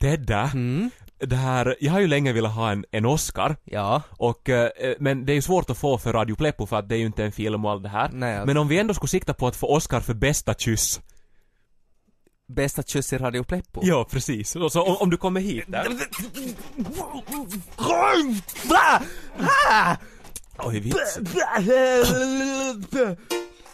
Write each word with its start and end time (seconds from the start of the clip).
Tedda, 0.00 0.50
Mm. 0.54 0.90
det 1.18 1.36
här, 1.36 1.76
jag 1.80 1.92
har 1.92 2.00
ju 2.00 2.06
länge 2.06 2.32
velat 2.32 2.54
ha 2.54 2.70
en, 2.70 2.84
en 2.90 3.06
Oscar. 3.06 3.56
Ja. 3.64 4.02
Och, 4.10 4.48
eh, 4.48 4.70
men 4.98 5.26
det 5.26 5.32
är 5.32 5.34
ju 5.34 5.42
svårt 5.42 5.70
att 5.70 5.78
få 5.78 5.98
för 5.98 6.12
Radio 6.12 6.36
Pleppo 6.36 6.66
för 6.66 6.76
att 6.76 6.88
det 6.88 6.94
är 6.94 6.98
ju 6.98 7.06
inte 7.06 7.24
en 7.24 7.32
film 7.32 7.64
och 7.64 7.70
allt 7.70 7.82
det 7.82 7.88
här. 7.88 8.10
Nej, 8.12 8.34
alltså. 8.34 8.46
Men 8.46 8.56
om 8.56 8.68
vi 8.68 8.78
ändå 8.78 8.94
skulle 8.94 9.08
sikta 9.08 9.34
på 9.34 9.46
att 9.46 9.56
få 9.56 9.74
Oscar 9.74 10.00
för 10.00 10.14
bästa 10.14 10.54
kyss. 10.54 11.00
Bästa 12.48 12.82
kyss 12.82 13.12
i 13.12 13.18
Radio 13.18 13.44
Pleppo. 13.44 13.80
Ja, 13.84 14.06
precis. 14.10 14.50
Så, 14.50 14.70
så 14.70 14.82
om, 14.82 14.96
om 14.96 15.10
du 15.10 15.16
kommer 15.16 15.40
hit 15.40 15.64
där. 15.68 15.86
Oj, 20.58 20.80
vits. 20.80 21.18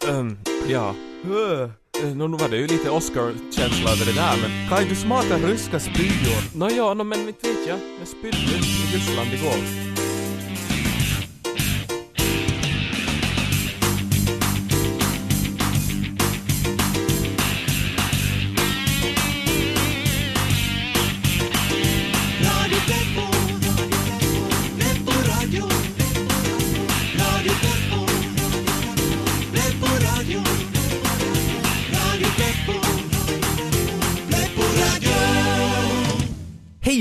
Um, 0.08 0.38
ja. 0.68 0.94
Eh, 2.02 2.16
nå, 2.16 2.28
nu 2.28 2.36
var 2.36 2.48
det 2.48 2.56
ju 2.56 2.66
lite 2.66 2.90
Oscar-känsla 2.90 3.90
över 3.90 4.06
det 4.06 4.12
där 4.12 4.36
men... 4.42 4.68
Kaj, 4.68 4.86
du 4.88 4.94
smakar 4.94 5.38
ryska 5.38 5.80
spyor. 5.80 6.58
Nå 6.58 6.94
no, 6.94 7.04
men 7.04 7.28
inte 7.28 7.48
vet 7.48 7.66
jag. 7.66 7.78
Jag 7.98 8.08
spydde 8.08 8.36
i 8.36 8.94
Ryssland 8.94 9.34
igår. 9.34 9.93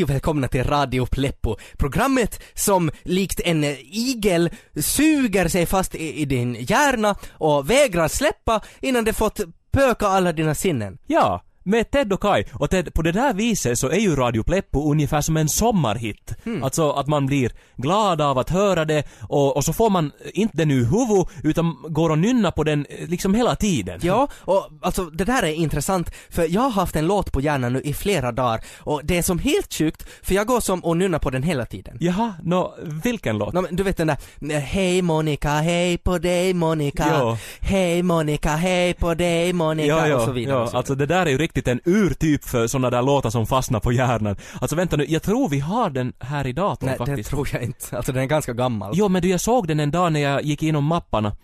Hej 0.04 0.06
och 0.06 0.10
välkomna 0.16 0.48
till 0.48 0.64
Radio 0.64 1.06
Pleppo, 1.06 1.56
programmet 1.78 2.44
som 2.54 2.92
likt 3.04 3.40
en 3.40 3.64
igel 3.64 4.50
suger 4.76 5.48
sig 5.48 5.66
fast 5.66 5.96
i, 5.96 6.22
i 6.22 6.26
din 6.26 6.56
hjärna 6.60 7.16
och 7.32 7.70
vägrar 7.70 8.08
släppa 8.08 8.62
innan 8.82 9.04
det 9.04 9.14
fått 9.14 9.40
pöka 9.72 10.08
alla 10.08 10.34
dina 10.34 10.56
sinnen. 10.56 10.98
Ja, 11.08 11.44
med 11.64 11.92
Ted 11.92 12.14
och 12.14 12.22
Kai. 12.22 12.44
Och 12.54 12.70
Ted, 12.70 12.94
på 12.94 13.02
det 13.02 13.12
där 13.12 13.34
viset 13.34 13.80
så 13.80 13.90
är 13.90 14.00
ju 14.00 14.16
Radio 14.16 14.44
Pleppo 14.44 14.92
ungefär 14.92 15.22
som 15.22 15.38
en 15.38 15.50
sommarhit. 15.50 16.34
Alltså 16.64 16.92
att 16.92 17.08
man 17.08 17.26
blir 17.26 17.52
glad 17.78 18.22
av 18.22 18.38
att 18.38 18.50
höra 18.50 18.86
det 18.86 19.04
och, 19.22 19.56
och 19.58 19.64
så 19.64 19.74
får 19.74 19.90
man 19.90 20.12
inte 20.34 20.58
den 20.58 20.72
ur 20.72 20.86
huvudet 20.86 21.28
utan 21.44 21.76
går 21.90 22.10
och 22.10 22.20
nynna 22.20 22.52
på 22.52 22.64
den 22.64 22.86
eh, 22.90 23.08
liksom 23.10 23.34
hela 23.36 23.56
tiden. 23.56 24.00
Ja, 24.04 24.28
och 24.40 24.70
alltså 24.82 25.06
det 25.06 25.24
där 25.24 25.44
är 25.44 25.54
intressant 25.54 26.12
för 26.30 26.48
jag 26.50 26.62
har 26.62 26.70
haft 26.70 26.96
en 26.96 27.08
låt 27.08 27.32
på 27.32 27.42
hjärnan 27.42 27.74
nu 27.74 27.82
i 27.82 27.94
flera 27.94 28.32
dagar 28.32 28.62
och 28.80 29.02
det 29.04 29.18
är 29.18 29.22
som 29.24 29.40
helt 29.40 29.74
sjukt 29.74 30.06
för 30.24 30.36
jag 30.36 30.48
går 30.48 30.60
som 30.60 30.84
och 30.84 30.98
nynnar 30.98 31.20
på 31.20 31.30
den 31.30 31.44
hela 31.44 31.66
tiden. 31.66 31.98
Jaha, 32.00 32.34
nå, 32.44 32.76
vilken 33.04 33.38
låt? 33.38 33.54
Nå, 33.54 33.62
men 33.62 33.76
du 33.76 33.84
vet 33.84 33.98
den 33.98 34.08
där 34.08 34.18
Hej 34.60 35.02
Monica, 35.02 35.50
hej 35.50 35.98
på 35.98 36.18
dig 36.18 36.54
Monica. 36.54 37.38
Hej 37.60 38.04
Monica, 38.04 38.50
hej 38.50 38.94
på 38.94 39.14
dig 39.14 39.54
Monica 39.54 39.88
Ja, 39.88 40.08
ja, 40.08 40.16
och 40.16 40.22
så 40.22 40.32
vidare. 40.32 40.70
ja. 40.72 40.78
alltså 40.78 40.96
det 40.96 41.06
där 41.06 41.26
är 41.26 41.30
ju 41.30 41.38
riktigt 41.54 41.68
en 41.68 41.80
urtyp 41.86 42.44
för 42.44 42.68
såna 42.68 42.90
där 42.90 43.02
låtar 43.02 43.30
som 43.30 43.48
fastnar 43.48 43.80
på 43.80 43.92
hjärnan. 43.92 44.36
Alltså 44.62 44.76
vänta 44.76 44.98
nu, 44.98 45.06
jag 45.08 45.24
tror 45.24 45.50
vi 45.50 45.60
har 45.60 45.90
den 45.90 46.14
här 46.20 46.48
i 46.48 46.54
datorn 46.54 46.90
Nej, 46.90 46.98
faktiskt. 46.98 47.30
det 47.30 47.36
tror 47.36 47.50
jag 47.54 47.64
inte. 47.64 47.98
Alltså 47.98 48.12
den 48.12 48.24
är 48.24 48.28
ganska 48.28 48.54
gammal. 48.54 48.92
Jo, 48.96 49.10
men 49.10 49.22
du, 49.22 49.30
jag 49.30 49.40
såg 49.40 49.68
den 49.68 49.80
en 49.80 49.92
dag 49.92 50.14
när 50.14 50.20
jag 50.20 50.44
gick 50.44 50.64
igenom 50.64 50.84
mapparna. 50.84 51.36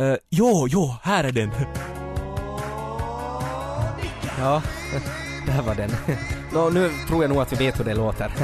Uh, 0.00 0.14
jo, 0.30 0.66
jo, 0.70 0.94
här 1.02 1.24
är 1.24 1.32
den. 1.32 1.50
Ja, 4.38 4.62
där 5.46 5.62
var 5.62 5.74
den. 5.74 5.90
Nå, 6.54 6.70
nu 6.70 6.90
tror 7.08 7.22
jag 7.22 7.28
nog 7.28 7.42
att 7.42 7.52
vi 7.52 7.56
vet 7.56 7.80
hur 7.80 7.84
det 7.84 7.94
låter. 7.94 8.32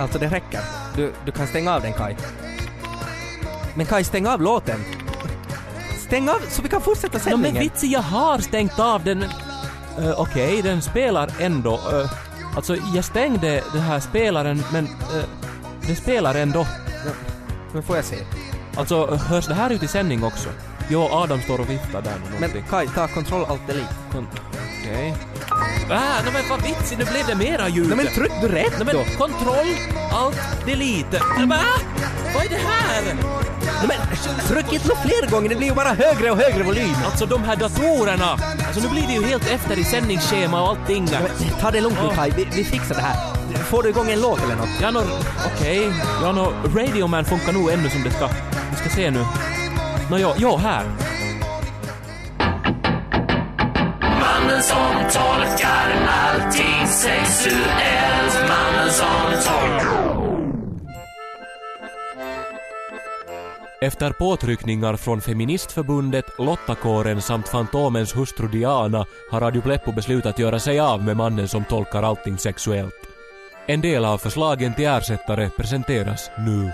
Alltså 0.00 0.18
det 0.18 0.26
räcker. 0.26 0.60
Du, 0.96 1.12
du 1.24 1.32
kan 1.32 1.46
stänga 1.46 1.74
av 1.74 1.82
den 1.82 1.92
Kai. 1.92 2.14
Men 3.74 3.86
Kai, 3.86 4.04
stäng 4.04 4.26
av 4.26 4.42
låten. 4.42 4.80
Stäng 6.08 6.28
av 6.28 6.40
så 6.50 6.62
vi 6.62 6.68
kan 6.68 6.80
fortsätta 6.80 7.18
Nå, 7.18 7.20
men 7.24 7.30
sändningen. 7.32 7.62
vitsi, 7.62 7.86
jag 7.86 8.00
har 8.02 8.38
stängt 8.38 8.78
av 8.78 9.04
den. 9.04 9.22
Uh, 9.22 10.20
Okej, 10.20 10.62
den 10.62 10.82
spelar 10.82 11.30
ändå. 11.40 11.74
Uh, 11.74 12.12
alltså, 12.56 12.76
jag 12.94 13.04
stängde 13.04 13.62
den 13.72 13.82
här 13.82 14.00
spelaren, 14.00 14.62
men 14.72 14.84
uh, 14.84 15.24
den 15.86 15.96
spelar 15.96 16.34
ändå. 16.34 16.66
Men 17.72 17.82
får 17.82 17.96
jag 17.96 18.04
se. 18.04 18.16
Alltså, 18.76 19.06
hörs 19.16 19.46
det 19.46 19.54
här 19.54 19.70
ut 19.70 19.82
i 19.82 19.88
sändning 19.88 20.24
också? 20.24 20.48
Jo, 20.90 21.08
Adam 21.12 21.40
står 21.42 21.60
och 21.60 21.70
viftar 21.70 22.02
där 22.02 22.10
med 22.10 22.20
Men 22.30 22.40
någonting. 22.40 22.64
Kai, 22.70 22.86
ta 22.86 23.08
kontroll 23.08 23.44
alt 23.48 23.66
delete. 23.66 23.94
Kon- 24.12 24.26
Okej. 24.80 25.14
Ah, 25.90 26.22
no, 26.24 26.30
men 26.32 26.48
vad 26.50 26.62
vitsi, 26.62 26.96
nu 26.96 27.04
blev 27.04 27.26
det 27.26 27.34
mera 27.34 27.68
ljud. 27.68 27.88
Nej 27.88 27.96
men 27.96 28.06
tryck 28.06 28.32
du 28.42 28.48
rätt 28.48 28.72
Nej, 28.84 28.94
då! 28.94 28.98
men 29.04 29.16
kontroll, 29.16 29.66
alt, 30.12 30.40
delete. 30.66 31.18
Va? 31.48 31.60
Vad 32.34 32.44
är 32.44 32.48
det 32.48 32.60
här? 32.68 33.02
Nej 33.78 33.88
men 33.88 34.16
tryck 34.48 34.72
inte 34.72 34.96
fler 34.96 35.30
gånger, 35.30 35.48
det 35.48 35.56
blir 35.56 35.68
ju 35.68 35.74
bara 35.74 35.88
högre 35.88 36.30
och 36.30 36.38
högre 36.38 36.62
volym. 36.62 36.94
Alltså 37.04 37.26
de 37.26 37.44
här 37.44 37.56
datorerna! 37.56 38.38
Alltså 38.66 38.80
nu 38.80 38.88
blir 38.88 39.06
vi 39.06 39.14
ju 39.14 39.24
helt 39.26 39.50
efter 39.50 39.78
i 39.78 39.84
sändningsschema 39.84 40.62
och 40.62 40.68
allting. 40.68 41.08
Nej, 41.10 41.20
men, 41.22 41.60
ta 41.60 41.70
det 41.70 41.80
lugnt 41.80 41.98
nu. 42.02 42.16
Kai, 42.16 42.30
vi, 42.36 42.44
vi 42.52 42.64
fixar 42.64 42.94
det 42.94 43.00
här. 43.00 43.34
Får 43.64 43.82
du 43.82 43.88
igång 43.88 44.10
en 44.10 44.20
låt 44.20 44.42
eller 44.42 44.56
något? 44.56 44.68
Ja, 44.82 44.90
nå, 44.90 45.02
okej. 45.54 45.92
Ja, 46.22 46.32
nå, 46.32 46.52
Radio 46.74 47.06
Man 47.06 47.24
funkar 47.24 47.52
nog 47.52 47.70
ännu 47.70 47.90
som 47.90 48.02
det 48.02 48.10
ska. 48.10 48.28
Vi 48.70 48.76
ska 48.76 48.88
se 48.88 49.10
nu. 49.10 49.24
Nå, 50.10 50.18
ja, 50.18 50.34
ja, 50.38 50.56
här. 50.56 50.84
Mannen 54.00 54.62
som 54.62 54.94
tolkar 55.12 56.08
allting 56.08 56.86
sexuellt 56.86 58.48
Mannen 58.48 58.90
som 58.90 59.06
tolkar 59.32 60.17
Efter 63.80 64.10
påtryckningar 64.10 64.96
från 64.96 65.20
Feministförbundet, 65.20 66.24
Lottakåren 66.38 67.22
samt 67.22 67.48
Fantomens 67.48 68.16
hustru 68.16 68.48
Diana 68.48 69.06
har 69.30 69.40
Radio 69.40 69.62
Pleppo 69.62 69.92
beslutat 69.92 70.38
göra 70.38 70.58
sig 70.58 70.80
av 70.80 71.04
med 71.04 71.16
mannen 71.16 71.48
som 71.48 71.64
tolkar 71.64 72.02
allting 72.02 72.38
sexuellt. 72.38 72.94
En 73.66 73.80
del 73.80 74.04
av 74.04 74.18
förslagen 74.18 74.74
till 74.74 74.86
ersättare 74.86 75.50
presenteras 75.56 76.30
nu. 76.38 76.72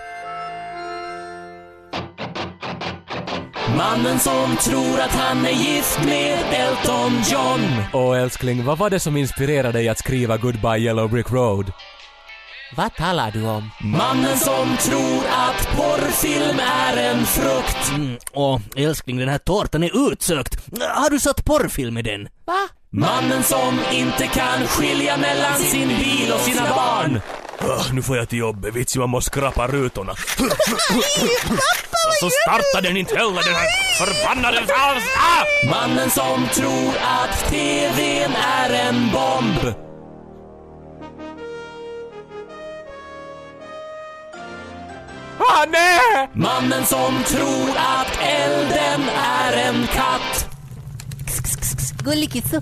Mannen 3.76 4.18
som 4.18 4.56
tror 4.56 5.00
att 5.00 5.10
han 5.10 5.46
är 5.46 5.50
gift 5.50 6.04
med 6.04 6.38
Elton 6.52 7.12
John 7.32 7.60
Åh 7.92 8.20
älskling, 8.20 8.64
vad 8.64 8.78
var 8.78 8.90
det 8.90 9.00
som 9.00 9.16
inspirerade 9.16 9.72
dig 9.72 9.88
att 9.88 9.98
skriva 9.98 10.36
Goodbye 10.36 10.78
Yellow 10.78 11.10
Brick 11.10 11.30
Road? 11.30 11.72
Vad 12.76 12.94
talar 12.94 13.30
du 13.30 13.46
om? 13.46 13.70
Mannen 13.80 14.38
som 14.38 14.76
tror 14.76 15.22
att 15.30 15.76
porrfilm 15.76 16.60
är 16.60 16.96
en 16.96 17.26
frukt 17.26 17.88
Mm, 17.94 18.16
åh, 18.32 18.60
älskling, 18.76 19.16
den 19.16 19.28
här 19.28 19.38
tårtan 19.38 19.82
är 19.82 20.12
utsökt. 20.12 20.56
Har 20.80 21.10
du 21.10 21.20
satt 21.20 21.44
porrfilm 21.44 21.98
i 21.98 22.02
den? 22.02 22.28
Va? 22.44 22.68
Mannen 22.90 23.42
som 23.42 23.80
inte 23.92 24.26
kan 24.26 24.66
skilja 24.66 25.16
mellan 25.16 25.58
sin 25.58 25.88
bil 25.88 26.32
och 26.34 26.40
sina 26.40 26.68
barn 26.68 27.20
nu 27.92 28.02
får 28.02 28.16
jag 28.16 28.28
till 28.28 28.38
jobbet, 28.38 28.74
vitsi 28.74 28.98
man 28.98 29.10
måste 29.10 29.30
skrapa 29.30 29.66
rutorna. 29.66 30.14
Så 32.20 32.30
startar 32.30 32.82
den 32.82 32.96
inte 32.96 33.16
heller 33.16 33.42
den 33.44 33.54
här 33.54 33.68
förbannade... 33.98 34.66
Ah! 34.68 35.44
Mannen 35.70 36.10
som 36.10 36.48
tror 36.54 36.94
att 37.02 37.50
TVn 37.50 38.32
är 38.32 38.70
en 38.70 39.10
bomb 39.12 39.74
Ah, 45.50 45.64
nej! 45.68 46.28
Mannen 46.32 46.86
som 46.86 47.22
tror 47.26 47.70
att 47.76 48.18
elden 48.22 49.02
är 49.24 49.68
en 49.68 49.86
katt 49.86 50.48
Gullikitsu. 52.04 52.60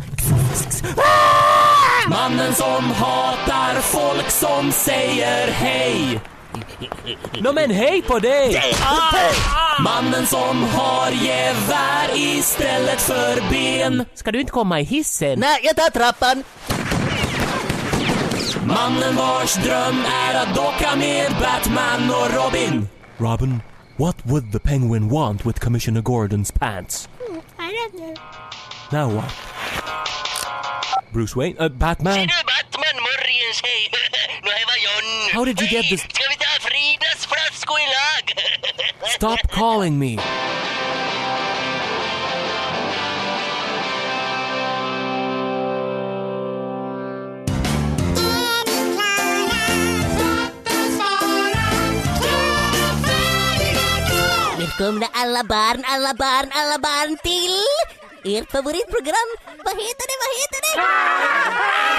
Mannen 2.09 2.55
som 2.55 2.91
hatar 2.91 3.81
folk 3.81 4.31
som 4.31 4.73
säger 4.73 5.51
hej 5.53 6.21
Nå 7.41 7.53
men 7.53 7.71
hej 7.71 8.03
på 8.03 8.19
dig! 8.19 8.75
Mannen 9.85 10.27
som 10.27 10.65
har 10.65 11.11
gevär 11.11 12.09
istället 12.17 13.01
för 13.01 13.51
ben 13.51 14.05
Ska 14.15 14.33
du 14.33 14.41
inte 14.41 14.53
komma 14.53 14.81
i 14.81 14.85
hissen? 14.85 15.39
Nej, 15.39 15.61
jag 15.63 15.77
tar 15.77 15.91
trappan. 15.91 16.45
Mannen 18.83 19.17
vars 19.17 19.55
dröm 19.55 20.05
är 20.05 20.35
att 20.35 20.55
docka 20.55 20.97
med 20.97 21.33
Batman 21.41 22.11
och 22.11 22.35
Robin 22.35 22.89
Robin, 23.19 23.61
what 23.97 24.17
would 24.27 24.53
the 24.53 24.59
penguin 24.59 25.09
want 25.09 25.47
with 25.47 25.61
Commissioner 25.61 26.01
Gordon's 26.01 26.51
pants? 26.59 27.09
I 27.59 27.73
don't 27.77 27.93
know. 27.97 28.15
Now 28.93 29.15
what? 29.17 29.33
Bruce 31.13 31.37
Wayne? 31.37 31.57
Uh, 31.61 31.69
Batman? 31.69 32.15
Du 32.15 32.27
Batman, 32.27 32.97
morgens 33.09 33.61
hej! 33.65 33.91
Nu 34.43 34.51
här 34.51 34.67
var 34.67 34.79
John. 34.85 35.31
How 35.35 35.45
did 35.45 35.61
you 35.61 35.69
get 35.69 35.85
this- 35.89 36.01
Ska 36.01 36.25
vi 36.31 36.37
ta 36.37 36.51
Fridas 36.61 37.27
flasko 37.27 37.75
i 37.79 37.87
lag? 37.87 38.25
Stop 39.17 39.49
calling 39.53 39.99
me! 39.99 40.19
Välkomna 54.83 55.07
alla 55.13 55.45
barn, 55.45 55.85
alla 55.87 56.15
barn, 56.15 56.49
alla 56.53 56.79
barn 56.79 57.17
till 57.23 57.57
ert 58.35 58.51
favoritprogram. 58.51 59.29
Vad 59.65 59.77
heter 59.87 60.07
det, 60.11 60.17
vad 60.23 60.33
heter 60.41 60.61
det? 60.65 60.75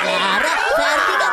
Klara, 0.04 0.52
färdiga, 0.78 1.30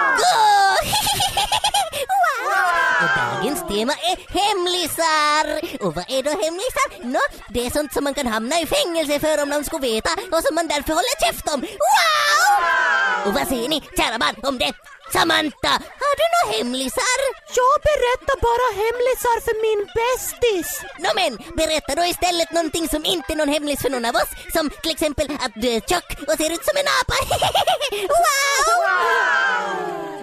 dagens 3.16 3.60
tema 3.68 3.92
är 3.92 4.16
hemlisar. 4.38 5.46
Och 5.86 5.94
vad 5.94 6.04
är 6.10 6.22
då 6.22 6.30
hemlisar? 6.30 6.88
Nå, 7.04 7.20
det 7.48 7.66
är 7.66 7.70
sånt 7.70 7.92
som 7.92 8.04
man 8.04 8.14
kan 8.14 8.26
hamna 8.26 8.60
i 8.60 8.66
fängelse 8.66 9.20
för 9.20 9.42
om 9.42 9.48
någon 9.48 9.64
skulle 9.64 9.82
veta 9.82 10.10
och 10.32 10.42
som 10.44 10.54
man 10.54 10.68
därför 10.68 10.92
håller 10.92 11.26
käft 11.26 11.48
om. 11.54 11.60
Wow! 11.60 13.26
Och 13.26 13.34
vad 13.34 13.48
säger 13.48 13.68
ni, 13.68 13.82
kära 13.96 14.18
barn, 14.18 14.36
om 14.42 14.58
det? 14.58 14.72
Samantha, 15.12 15.72
har 16.02 16.14
du 16.20 16.24
några 16.32 16.46
hemlisar? 16.56 17.18
Jag 17.60 17.74
berättar 17.88 18.36
bara 18.48 18.68
hemlisar 18.82 19.36
för 19.46 19.56
min 19.66 19.80
bästis. 19.98 20.68
Nå 21.04 21.10
men, 21.20 21.32
berätta 21.56 21.94
då 21.94 22.04
istället 22.04 22.52
någonting 22.52 22.88
som 22.88 23.04
inte 23.04 23.32
är 23.32 23.36
någon 23.36 23.54
hemlis 23.56 23.80
för 23.82 23.90
någon 23.90 24.04
av 24.04 24.14
oss. 24.14 24.30
Som 24.52 24.70
till 24.82 24.92
exempel 24.92 25.26
att 25.44 25.54
du 25.62 25.68
är 25.68 25.80
tjock 25.80 26.08
och 26.28 26.36
ser 26.40 26.50
ut 26.54 26.64
som 26.68 26.76
en 26.80 26.88
apa. 27.00 27.16
wow! 28.22 28.80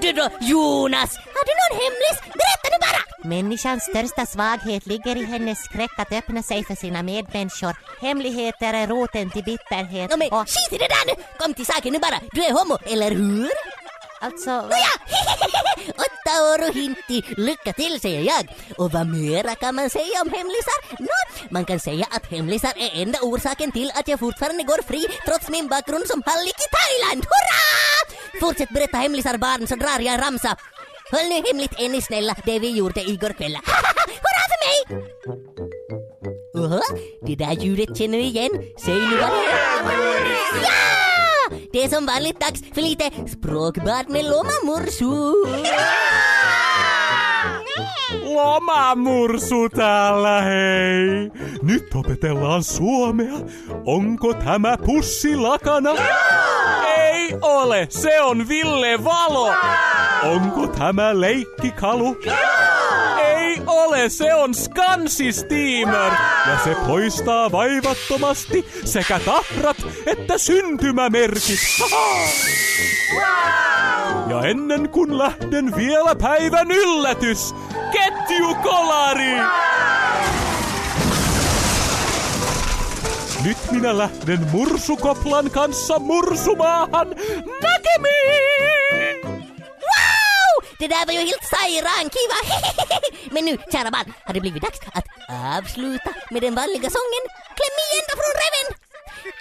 Du 0.01 0.11
då, 0.11 0.29
Jonas, 0.51 1.11
har 1.35 1.43
du 1.49 1.53
någon 1.61 1.75
hemlis? 1.83 2.17
Berätta 2.41 2.67
nu 2.73 2.77
bara! 2.85 3.01
Människans 3.29 3.83
största 3.83 4.25
svaghet 4.25 4.85
ligger 4.85 5.15
i 5.15 5.25
hennes 5.25 5.59
skräck 5.65 5.93
att 5.97 6.11
öppna 6.11 6.43
sig 6.43 6.63
för 6.63 6.75
sina 6.75 7.03
medmänniskor. 7.03 7.73
Hemligheter 8.01 8.73
är 8.73 8.87
roten 8.87 9.29
till 9.29 9.43
bitterhet. 9.43 10.09
Nå 10.09 10.17
men, 10.17 10.29
och, 10.31 10.47
skit 10.49 10.71
i 10.71 10.77
det 10.77 10.87
där 10.95 11.05
nu! 11.07 11.23
Kom 11.39 11.53
till 11.53 11.65
saken 11.65 11.93
nu 11.93 11.99
bara. 11.99 12.19
Du 12.31 12.43
är 12.43 12.51
homo, 12.51 12.77
eller 12.85 13.11
hur? 13.11 13.51
Alltså, 14.19 14.51
Nåja! 14.51 14.93
Åtta 16.07 16.33
år 16.53 16.69
och 16.69 16.75
hinti. 16.75 17.23
Lycka 17.37 17.73
till 17.73 17.99
säger 18.01 18.21
jag. 18.21 18.43
Och 18.77 18.91
vad 18.91 19.07
mera 19.07 19.55
kan 19.55 19.75
man 19.75 19.89
säga 19.89 20.21
om 20.21 20.29
hemlisar? 20.29 20.79
Nå, 20.99 21.47
man 21.49 21.65
kan 21.65 21.79
säga 21.79 22.05
att 22.11 22.31
hemlisar 22.31 22.73
är 22.77 23.01
enda 23.01 23.19
orsaken 23.21 23.71
till 23.71 23.91
att 23.95 24.07
jag 24.07 24.19
fortfarande 24.19 24.63
går 24.63 24.83
fri 24.83 25.05
trots 25.25 25.49
min 25.49 25.67
bakgrund 25.67 26.07
som 26.07 26.23
hallick 26.25 26.59
i 26.65 26.69
Thailand. 26.77 27.25
Hurra! 27.31 27.63
Fortsätt 28.39 28.69
berätta 28.69 28.97
hemlisar 28.97 29.37
barn 29.37 29.67
så 29.67 29.75
drar 29.75 29.99
jag 29.99 30.13
en 30.13 30.21
ramsa. 30.21 30.57
Håll 31.11 31.29
nu 31.29 31.41
hemligt 31.47 31.79
är 31.79 31.89
ni 31.89 32.01
snälla 32.01 32.35
det 32.45 32.59
vi 32.59 32.69
gjorde 32.69 33.01
igår 33.01 33.33
kväll. 33.33 33.55
Hurra 34.23 34.43
för 34.51 34.59
mig! 34.67 35.07
Oho, 36.53 36.81
det 37.21 37.35
där 37.35 37.53
ljudet 37.53 37.97
känner 37.97 38.17
ni 38.17 38.27
igen. 38.27 38.51
Säg 38.85 38.93
nu 38.93 39.17
vad 39.17 39.29
det 39.29 39.51
är. 39.51 40.27
Ja! 40.63 41.16
Det 41.73 41.83
är 41.83 41.89
som 41.89 42.05
vanligt 42.05 42.39
dags 42.39 42.61
för 42.73 42.81
lite 42.81 43.11
språkbad 43.27 44.09
med 44.09 44.25
Loma 44.25 44.51
Mursu. 44.63 45.33
Loma 48.23 48.95
mursu 48.95 49.69
täällä 49.69 50.41
hei! 50.41 51.31
Nyt 51.61 51.95
opetellaan 51.95 52.63
suomea. 52.63 53.33
Onko 53.85 54.33
tämä 54.33 54.77
pussi 54.77 55.35
lakana? 55.35 55.95
Ei 56.97 57.37
ole, 57.41 57.87
se 57.89 58.21
on 58.21 58.47
Ville 58.47 59.03
Valo! 59.03 59.53
Onko 60.23 60.67
tämä 60.67 61.21
leikkikalu? 61.21 62.17
Ole, 63.77 64.09
se 64.09 64.33
on 64.33 64.53
Skansi 64.53 65.31
Steamer! 65.31 66.11
Ja 66.47 66.59
se 66.63 66.75
poistaa 66.87 67.51
vaivattomasti 67.51 68.65
sekä 68.85 69.19
tahrat 69.19 69.77
että 70.05 70.37
syntymämerkit. 70.37 71.59
Ja 74.27 74.41
ennen 74.41 74.89
kuin 74.89 75.17
lähden 75.17 75.75
vielä 75.75 76.15
päivän 76.15 76.71
yllätys, 76.71 77.55
ketjukolari! 77.91 79.37
Nyt 83.43 83.57
minä 83.71 83.97
lähden 83.97 84.47
mursukoplan 84.51 85.51
kanssa 85.51 85.99
mursumaahan. 85.99 87.07
Näkemiin! 87.61 88.76
Det 90.79 90.87
där 90.87 91.05
var 91.05 91.13
ju 91.13 91.19
helt 91.19 91.45
sajran 91.55 92.09
kiva. 92.15 92.39
Men 93.33 93.45
nu, 93.45 93.57
kära 93.71 93.91
barn, 93.91 94.13
har 94.25 94.33
det 94.33 94.41
blivit 94.41 94.63
dags 94.63 94.79
att 94.93 95.05
avsluta 95.57 96.09
med 96.29 96.41
den 96.41 96.55
vanliga 96.55 96.89
sången 96.89 97.23
Kläm 97.57 97.77
i 97.83 97.85
ända 97.99 98.13
från 98.19 98.33
reven. 98.41 98.67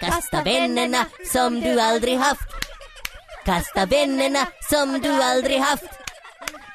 Kasta 0.00 0.42
vännerna 0.42 1.06
som 1.32 1.60
du 1.60 1.80
aldrig 1.80 2.16
haft. 2.16 2.48
Kasta 3.44 3.86
vännerna 3.86 4.46
som 4.70 5.00
du 5.00 5.22
aldrig 5.22 5.58
haft. 5.58 5.84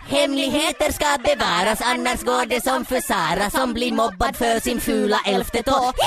Hemligheter 0.08 0.92
ska 0.92 1.18
bevaras 1.24 1.82
annars 1.82 2.22
går 2.22 2.46
det 2.46 2.64
som 2.64 2.86
för 2.86 3.02
Sara 3.02 3.50
som 3.50 3.74
blir 3.74 3.92
mobbad 3.92 4.36
för 4.36 4.60
sin 4.60 4.82
fula 4.82 5.20
elfte 5.26 5.64
tå. 5.64 5.94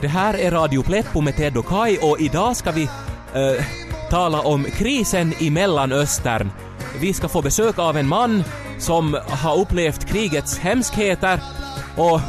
Det 0.00 0.08
här 0.08 0.34
är 0.34 0.50
Radio 0.50 0.82
Pleppo 0.82 1.20
med 1.20 1.36
Ted 1.36 1.56
och 1.56 1.66
Kai 1.66 1.98
och 2.02 2.20
idag 2.20 2.56
ska 2.56 2.70
vi 2.70 2.82
eh, 3.34 3.64
tala 4.10 4.40
om 4.40 4.64
krisen 4.64 5.34
i 5.38 5.50
Mellanöstern. 5.50 6.50
Vi 7.00 7.14
ska 7.14 7.28
få 7.28 7.42
besök 7.42 7.78
av 7.78 7.96
en 7.96 8.08
man 8.08 8.44
som 8.78 9.18
har 9.28 9.58
upplevt 9.58 10.04
krigets 10.04 10.58
hemskheter 10.58 11.40
och... 11.96 12.20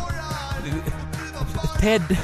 Ted... 1.81 2.17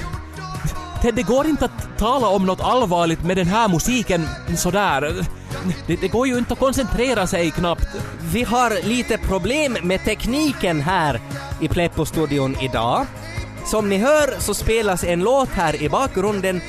Ted, 1.02 1.16
det 1.16 1.24
går 1.24 1.48
inte 1.48 1.66
att 1.66 1.98
tala 1.98 2.28
om 2.28 2.46
något 2.46 2.62
allvarligt 2.62 3.24
med 3.24 3.38
den 3.38 3.48
här 3.48 3.68
musiken 3.68 4.28
sådär. 4.58 5.26
Det, 5.88 5.96
det 6.02 6.08
går 6.08 6.28
ju 6.28 6.38
inte 6.38 6.54
att 6.54 6.60
koncentrera 6.60 7.28
sig 7.28 7.52
knappt. 7.52 7.88
Vi 8.34 8.44
har 8.44 8.88
lite 8.88 9.18
problem 9.18 9.78
med 9.84 10.04
tekniken 10.04 10.82
här 10.82 11.20
i 11.62 11.68
Pleppo-studion 11.68 12.56
idag. 12.62 13.06
Som 13.66 13.90
ni 13.90 13.98
hör 13.98 14.40
så 14.40 14.54
spelas 14.54 15.04
en 15.04 15.20
låt 15.20 15.50
här 15.50 15.82
i 15.84 15.90
bakgrunden 15.90 16.62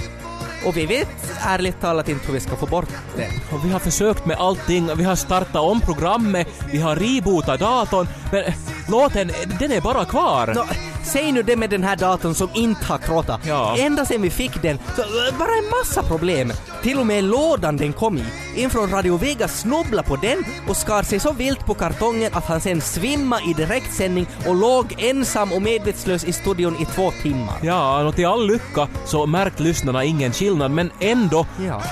och 0.67 0.77
vi 0.77 0.87
vet 0.87 1.09
ärligt 1.41 1.81
talat 1.81 2.09
inte 2.09 2.27
hur 2.27 2.35
vi 2.35 2.41
ska 2.41 2.57
få 2.57 2.67
bort 2.67 2.89
den. 3.17 3.31
Och 3.53 3.65
vi 3.65 3.71
har 3.71 3.79
försökt 3.79 4.27
med 4.27 4.37
allting, 4.37 4.91
vi 4.97 5.05
har 5.05 5.17
startat 5.17 5.57
om 5.57 5.81
programmet, 5.81 6.49
vi 6.73 6.79
har 6.79 6.97
rebootat 6.97 7.61
datorn, 7.61 8.07
men 8.33 8.45
eh, 8.45 8.55
låten, 8.89 9.31
den 9.59 9.73
är 9.73 9.81
bara 9.81 10.05
kvar. 10.05 10.53
Nå, 10.55 10.65
säg 11.07 11.33
nu 11.33 11.43
det 11.43 11.57
med 11.57 11.71
den 11.71 11.85
här 11.85 11.97
datorn 11.97 12.35
som 12.35 12.49
inte 12.55 12.85
har 12.85 12.99
krottat. 12.99 13.41
Ja. 13.47 13.77
Ända 13.79 14.05
sen 14.05 14.23
vi 14.23 14.31
fick 14.31 14.63
den, 14.63 14.79
så 14.97 15.03
äh, 15.03 15.39
bara 15.39 15.49
en 15.49 15.71
massa 15.81 16.03
problem. 16.03 16.53
Till 16.83 16.99
och 16.99 17.07
med 17.07 17.25
lådan 17.25 17.77
den 17.77 17.93
kom 17.93 18.19
i. 18.19 18.25
En 18.57 18.71
från 18.71 18.91
Radio 18.91 19.17
Vega 19.17 19.49
snubblade 19.49 20.09
på 20.09 20.17
den 20.17 20.45
och 20.69 20.77
skar 20.77 21.03
sig 21.03 21.21
så 21.21 21.33
vilt 21.33 21.67
på 21.67 21.75
kartongen 21.75 22.31
att 22.35 22.45
han 22.45 22.61
sen 22.61 22.81
svimmade 22.81 23.43
i 23.51 23.53
direktsändning 23.53 24.27
och 24.47 24.55
låg 24.55 24.95
ensam 24.99 25.53
och 25.53 25.63
medvetslös 25.63 26.25
i 26.25 26.33
studion 26.33 26.77
i 26.83 26.85
två 26.85 27.11
timmar. 27.23 27.55
Ja, 27.63 28.05
och 28.05 28.15
till 28.17 28.27
all 28.27 28.47
lycka 28.47 28.89
så 29.05 29.27
märkt 29.27 29.61
lyssnarna 29.61 30.05
ingen 30.05 30.33
skillnad, 30.33 30.71
men 30.71 30.91
ändå, 31.01 31.47
Ja. 31.67 31.83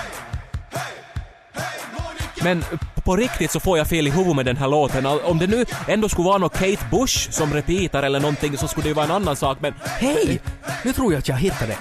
men 2.43 2.65
på 3.05 3.17
riktigt 3.17 3.51
så 3.51 3.61
får 3.61 3.79
jag 3.79 3.89
fel 3.89 4.07
i 4.07 4.11
huvudet 4.11 4.37
med 4.37 4.47
den 4.47 4.57
här 4.57 4.69
låten. 4.69 5.07
Om 5.07 5.39
det 5.39 5.47
nu 5.47 5.65
ändå 5.89 6.09
skulle 6.09 6.27
vara 6.27 6.39
något 6.39 6.53
Kate 6.53 6.87
Bush 6.91 7.31
som 7.31 7.55
repeatar 7.55 8.03
eller 8.03 8.21
någonting 8.21 8.59
så 8.59 8.69
skulle 8.69 8.85
det 8.85 8.89
ju 8.89 8.95
vara 8.95 9.07
en 9.07 9.13
annan 9.13 9.37
sak, 9.37 9.59
men 9.61 9.75
Hej! 9.85 10.41
Nu 10.85 10.93
tror 10.93 11.13
jag 11.13 11.19
att 11.19 11.29
jag 11.29 11.37
hittade. 11.37 11.77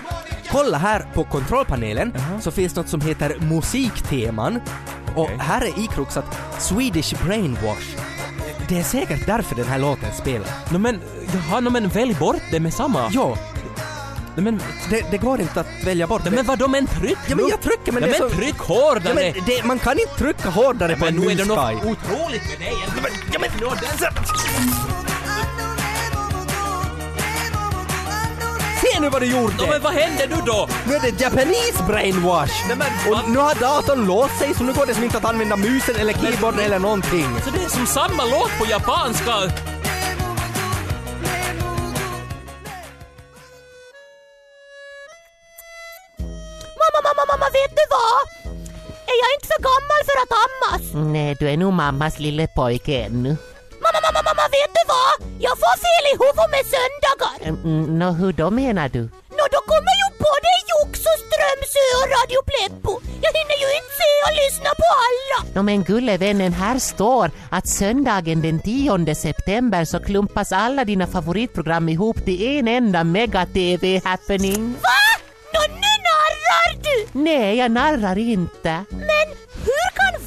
Kolla 0.52 0.78
här 0.78 1.06
på 1.14 1.24
kontrollpanelen 1.24 2.14
så 2.42 2.52
finns 2.52 2.76
något 2.76 2.90
som 2.90 3.02
heter 3.02 3.36
musikteman 3.40 4.62
och 5.16 5.24
Okej. 5.24 5.38
här 5.40 5.62
är 5.62 5.84
ikroxat 5.84 6.26
Swedish 6.60 7.26
Brainwash. 7.26 7.98
Det 8.70 8.80
är 8.80 8.84
säkert 8.84 9.26
därför 9.26 9.56
den 9.56 9.66
här 9.68 9.80
låten 9.80 10.14
spelar. 10.14 10.48
No, 10.72 10.78
men, 10.78 11.00
jaha, 11.34 11.60
no, 11.60 11.70
men 11.70 11.88
välj 11.90 12.14
bort 12.16 12.42
det 12.52 12.60
med 12.60 12.74
samma. 12.74 13.10
Ja, 13.14 13.38
No, 14.36 14.42
men, 14.42 14.62
det, 14.90 15.06
det 15.12 15.18
går 15.18 15.42
inte 15.42 15.60
att 15.60 15.68
välja 15.86 16.08
bort 16.08 16.24
det. 16.24 16.32
men 16.32 16.46
vadå, 16.46 16.68
men 16.68 16.88
tryck 16.88 17.18
Ja 17.28 17.36
men 17.36 17.48
jag 17.48 17.62
trycker 17.62 17.92
men 17.92 18.04
ja, 18.04 18.10
det 18.10 18.16
är 18.16 18.20
men 18.20 18.30
så... 18.30 18.36
tryck 18.36 18.58
hårdare! 18.58 19.24
Ja, 19.26 19.34
men 19.34 19.46
det, 19.46 19.64
man 19.64 19.80
kan 19.80 20.00
inte 20.00 20.14
trycka 20.18 20.50
hårdare 20.50 20.96
på 20.96 21.06
en 21.06 21.16
nu 21.16 21.32
är 21.32 21.36
det 21.36 21.46
något 21.46 21.76
otroligt 21.76 22.50
med 22.50 22.60
dig. 22.60 22.74
Ja, 22.86 23.02
men, 23.02 23.12
ja, 23.34 23.40
men, 23.40 23.50
Se 28.82 29.00
nu 29.00 29.10
vad 29.10 29.22
du 29.22 29.26
gjorde! 29.26 29.54
no, 29.54 29.68
men 29.70 29.82
vad 29.82 29.94
händer 29.94 30.28
nu 30.28 30.36
då? 30.46 30.70
Nu 30.88 30.96
är 30.96 31.00
det 31.00 31.22
Japanese 31.22 31.84
brainwash! 31.88 32.68
Nej, 32.68 32.78
men, 32.78 33.14
och 33.14 33.30
nu 33.30 33.38
har 33.38 33.56
datorn 33.56 34.08
låst 34.08 34.40
sig 34.40 34.54
så 34.54 34.64
nu 34.64 34.74
går 34.74 34.86
det 34.86 34.94
som 34.94 35.04
inte 35.04 35.18
att 35.18 35.26
använda 35.26 35.56
musen 35.56 35.96
eller 35.96 36.14
keyboarden 36.14 36.60
eller 36.60 36.80
någonting. 36.80 37.28
Så 37.46 37.50
det 37.50 37.64
är 37.64 37.70
som 37.70 37.86
samma 37.86 38.26
låt 38.26 38.60
på 38.60 38.66
japanska. 38.70 39.34
För 50.14 50.22
att 50.26 50.34
ammas. 50.46 50.84
Nej, 51.14 51.36
du 51.40 51.50
är 51.50 51.58
nog 51.58 51.74
mammas 51.74 52.20
lille 52.20 52.48
pojke 52.48 52.94
ännu. 53.06 53.32
Mamma, 53.84 54.00
mamma, 54.06 54.22
mamma, 54.28 54.46
vet 54.58 54.72
du 54.78 54.84
vad? 54.94 55.16
Jag 55.48 55.56
får 55.62 55.76
fel 55.86 56.04
i 56.12 56.14
huvudet 56.22 56.50
med 56.56 56.64
söndagar. 56.74 57.36
Mm, 57.50 58.00
Nå, 58.00 58.12
hur 58.12 58.34
då 58.34 58.50
menar 58.50 58.90
du? 58.90 59.02
Nå, 59.38 59.44
då 59.56 59.60
kommer 59.72 59.94
ju 60.02 60.08
både 60.28 60.50
Jox 60.72 61.00
och 61.12 61.20
Strömsö 61.26 61.86
och 62.00 62.08
Radio 62.18 62.40
Pleppo. 62.52 62.92
Jag 63.26 63.32
hinner 63.40 63.58
ju 63.64 63.70
inte 63.80 63.94
se 64.02 64.12
och 64.28 64.36
lyssna 64.44 64.70
på 64.82 64.88
alla. 65.08 65.38
Nå, 65.56 65.62
men 65.64 65.84
gulle 65.84 66.18
vännen, 66.18 66.54
här 66.54 66.80
står 66.80 67.32
att 67.50 67.68
söndagen 67.68 68.42
den 68.42 68.60
10 68.60 69.16
september 69.16 69.86
så 69.86 70.00
klumpas 70.00 70.52
alla 70.52 70.86
dina 70.86 71.08
favoritprogram 71.08 71.90
ihop 71.90 72.26
till 72.26 72.58
en 72.60 72.68
enda 72.68 73.04
mega-tv-happening. 73.04 74.76
Va? 74.82 75.00
Nå, 75.54 75.60
nu 75.70 75.94
narrar 76.08 76.84
du! 76.84 77.20
Nej, 77.20 77.58
jag 77.58 77.72
narrar 77.72 78.18
inte. 78.18 78.84
Men 78.90 79.13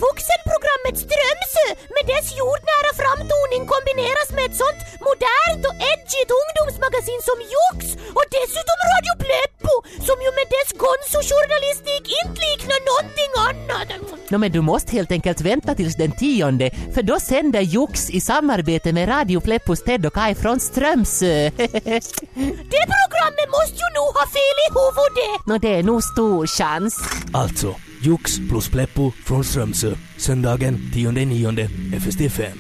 vuxenprogrammet 0.04 0.96
Strömsö 1.04 1.66
med 1.94 2.04
dess 2.12 2.26
jordnära 2.40 2.90
framtoning 3.02 3.62
kombineras 3.74 4.28
med 4.36 4.44
ett 4.48 4.58
sånt 4.62 4.80
modernt 5.08 5.62
och 5.68 5.76
edgigt 5.92 6.30
ungdomsmagasin 6.40 7.20
som 7.28 7.38
Jox 7.54 7.80
och 8.18 8.26
dessutom 8.38 8.78
Radio 8.92 9.14
Pleppo 9.24 9.74
som 10.08 10.16
ju 10.24 10.30
med 10.38 10.46
dess 10.56 10.70
gonzo-journalistik 10.82 12.04
inte 12.20 12.38
liknar 12.46 12.80
någonting 12.90 13.32
annat? 13.48 13.88
Nå 14.30 14.38
men 14.38 14.52
du 14.52 14.60
måste 14.60 14.92
helt 14.92 15.12
enkelt 15.12 15.40
vänta 15.40 15.74
tills 15.74 15.96
den 15.96 16.12
tionde 16.12 16.70
för 16.94 17.02
då 17.02 17.20
sänder 17.20 17.60
Jox 17.60 18.10
i 18.10 18.20
samarbete 18.20 18.92
med 18.92 19.08
Radio 19.08 19.40
Pleppos 19.40 19.82
Ted 19.84 20.06
och 20.06 20.14
Kai 20.14 20.34
från 20.34 20.60
Strömsö. 20.60 21.50
det 22.72 22.84
programmet 22.94 23.48
måste 23.56 23.78
ju 23.84 23.88
nog 23.98 24.10
ha 24.20 24.26
fel 24.36 24.56
i 24.64 24.68
huvudet! 24.78 25.46
Nå 25.46 25.58
det 25.58 25.74
är 25.78 25.82
nog 25.82 26.02
stor 26.02 26.46
chans. 26.46 26.94
Alltså, 27.32 27.74
Jux 28.00 28.38
plus 28.48 28.68
Pleppo 28.68 29.12
från 29.24 29.44
Strömsö. 29.44 29.94
Söndagen 30.16 30.76
10.9. 30.94 31.68
FST5. 31.98 32.52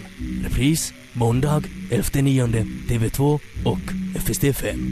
Repris 0.44 0.92
måndag 1.12 1.62
11.9. 1.90 2.64
TV2 2.88 3.40
och 3.64 3.78
FST5. 4.14 4.90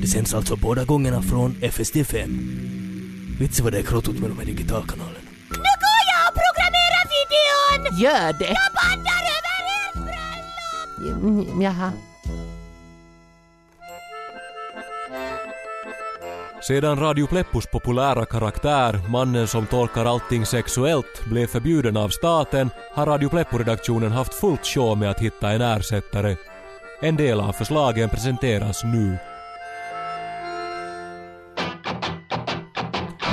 Det 0.00 0.06
sänds 0.06 0.34
alltså 0.34 0.56
båda 0.56 0.84
gångerna 0.84 1.22
från 1.22 1.54
FST5. 1.54 2.28
Vet 3.40 3.56
du 3.56 3.62
vad 3.62 3.72
det 3.72 3.78
är 3.78 3.82
krottot 3.82 4.18
med 4.18 4.30
de 4.30 4.38
här 4.38 4.46
digitalkanalerna? 4.46 5.18
Nu 5.50 5.72
går 5.84 6.02
jag 6.12 6.22
och 6.28 6.34
programmerar 6.42 7.04
videon! 7.14 7.98
Gör 8.00 8.32
det! 8.38 8.54
Jag 8.60 8.72
bandar 8.80 9.22
över 9.36 9.54
ert 9.76 9.94
bröllop! 11.34 11.62
Jaha. 11.62 11.92
Sedan 16.62 16.98
Radio 16.98 17.26
Pleppos 17.26 17.66
populära 17.66 18.26
karaktär, 18.26 19.00
mannen 19.08 19.48
som 19.48 19.66
tolkar 19.66 20.04
allting 20.04 20.46
sexuellt, 20.46 21.24
blev 21.24 21.46
förbjuden 21.46 21.96
av 21.96 22.08
staten 22.08 22.70
har 22.94 23.06
Radio 23.06 23.28
Pleppo-redaktionen 23.28 24.12
haft 24.12 24.34
fullt 24.34 24.66
sjå 24.66 24.94
med 24.94 25.10
att 25.10 25.20
hitta 25.20 25.50
en 25.50 25.60
ersättare. 25.60 26.36
En 27.00 27.16
del 27.16 27.40
av 27.40 27.52
förslagen 27.52 28.08
presenteras 28.08 28.84
nu. 28.84 29.18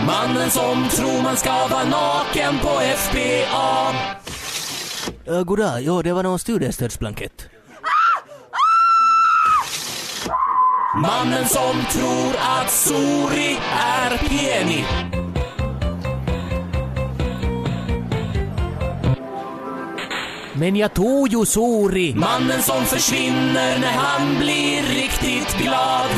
Mannen 0.07 0.49
som 0.49 0.89
tror 0.89 1.23
man 1.23 1.37
ska 1.37 1.67
vara 1.67 1.83
naken 1.83 2.59
på 2.61 2.79
FBA. 2.97 3.91
Uh, 5.27 5.37
eh, 5.37 5.43
goddag, 5.43 5.81
ja 5.81 6.01
det 6.01 6.13
var 6.13 6.23
någon 6.23 6.39
studiestödsblankett. 6.39 7.49
Mannen 10.95 11.45
som 11.47 11.83
tror 11.91 12.35
att 12.39 12.71
Sori 12.71 13.57
är 13.79 14.17
penig. 14.17 14.85
Men 20.53 20.75
jag 20.75 20.93
tog 20.93 21.27
ju 21.27 21.45
Sori! 21.45 22.13
Mannen 22.15 22.61
som 22.61 22.85
försvinner 22.85 23.79
när 23.79 23.91
han 23.91 24.37
blir 24.37 24.81
riktigt 24.83 25.57
glad. 25.57 26.09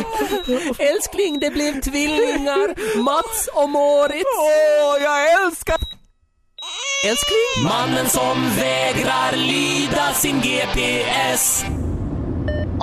Älskling, 0.79 1.39
det 1.39 1.49
blev 1.49 1.81
tvillingar! 1.81 2.97
Mats 3.03 3.49
och 3.53 3.69
Moritz! 3.69 4.25
Åh, 4.37 5.03
jag 5.03 5.45
älskar... 5.45 5.77
Älskling? 7.05 7.63
Mannen 7.63 8.09
som 8.09 8.49
vägrar 8.57 9.35
lyda 9.35 10.13
sin 10.13 10.41
GPS. 10.41 11.65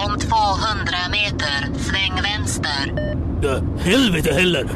Om 0.07 0.19
200 0.19 0.97
meter, 1.11 1.79
sväng 1.79 2.23
vänster. 2.23 2.93
Uh, 3.45 3.79
helvete 3.79 4.33
heller! 4.33 4.69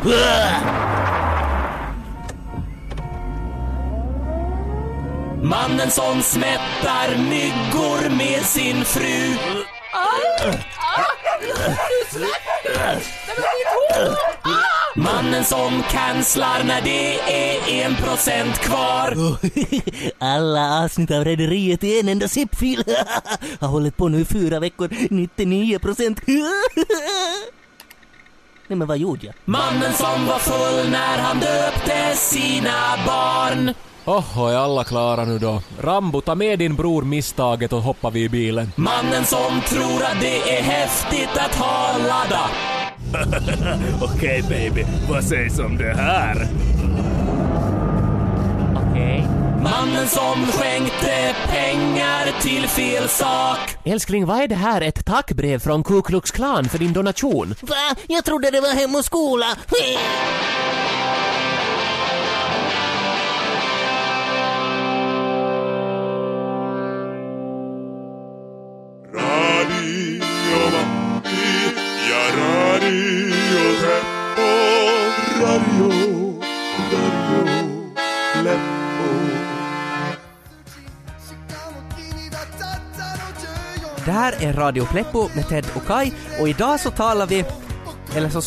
Mannen 5.42 5.90
som 5.90 6.22
smättar 6.22 7.16
myggor 7.16 8.16
med 8.16 8.42
sin 8.42 8.84
fru. 8.84 9.36
Mannen 14.96 15.44
som 15.44 15.82
cancelar 15.90 16.64
när 16.64 16.82
det 16.82 17.14
är 17.20 17.84
en 17.84 17.96
procent 17.96 18.58
kvar. 18.58 19.16
Alla 20.18 20.84
avsnitt 20.84 21.10
av 21.10 21.24
Rederiet 21.24 21.84
i 21.84 22.00
en 22.00 22.08
enda 22.08 22.28
zip-fil. 22.28 22.84
Har 23.60 23.68
hållit 23.68 23.96
på 23.96 24.08
nu 24.08 24.20
i 24.20 24.24
fyra 24.24 24.60
veckor, 24.60 24.88
99 25.10 25.78
procent. 25.78 26.20
Nej 28.66 28.76
men 28.76 28.88
vad 28.88 28.98
gjorde 28.98 29.26
jag? 29.26 29.34
Mannen 29.44 29.92
som 29.92 30.26
var 30.26 30.38
full 30.38 30.90
när 30.90 31.18
han 31.18 31.40
döpte 31.40 32.16
sina 32.16 32.96
barn. 33.06 33.74
Oho, 34.04 34.46
är 34.46 34.56
alla 34.56 34.84
klara 34.84 35.24
nu 35.24 35.38
då? 35.38 35.62
Rambo, 35.80 36.20
ta 36.20 36.34
med 36.34 36.58
din 36.58 36.76
bror 36.76 37.02
misstaget 37.02 37.72
och 37.72 37.82
hoppa 37.82 38.10
vid 38.10 38.24
i 38.24 38.28
bilen. 38.28 38.72
Mannen 38.76 39.24
som 39.24 39.60
tror 39.68 40.02
att 40.02 40.20
det 40.20 40.58
är 40.58 40.62
häftigt 40.62 41.36
att 41.36 41.54
ha 41.54 41.98
ladda. 41.98 42.50
Okej 44.02 44.42
baby, 44.48 44.84
vad 45.10 45.24
sägs 45.24 45.58
om 45.58 45.76
det 45.78 45.94
här? 45.94 46.46
Okej. 48.76 49.28
Mannen 49.62 50.06
som 50.06 50.46
skänkte 50.46 51.34
pengar 51.48 52.40
till 52.40 52.68
fel 52.68 53.08
sak. 53.08 53.58
Älskling, 53.84 54.26
vad 54.26 54.40
är 54.40 54.48
det 54.48 54.54
här? 54.54 54.80
Ett 54.80 55.06
tackbrev 55.06 55.58
från 55.58 55.84
Ku 55.84 56.02
Klux 56.02 56.30
Klan 56.30 56.68
för 56.68 56.78
din 56.78 56.92
donation? 56.92 57.54
Va? 57.60 57.96
Jag 58.06 58.24
trodde 58.24 58.50
det 58.50 58.60
var 58.60 58.74
Hem 58.74 58.94
och 58.94 59.04
skola. 59.04 59.46
Dario, 75.42 75.88
Dario 76.92 77.44
Leppo. 78.44 79.08
Det 84.04 84.10
här 84.10 84.42
är 84.42 84.52
Radio 84.52 84.86
Pleppo 84.86 85.28
med 85.34 85.48
Ted 85.48 85.66
och 85.76 85.86
Kai 85.86 86.12
och 86.40 86.48
idag 86.48 86.80
så 86.80 86.90
talar 86.90 87.26
vi, 87.26 87.44
eller 88.16 88.28
så 88.28 88.42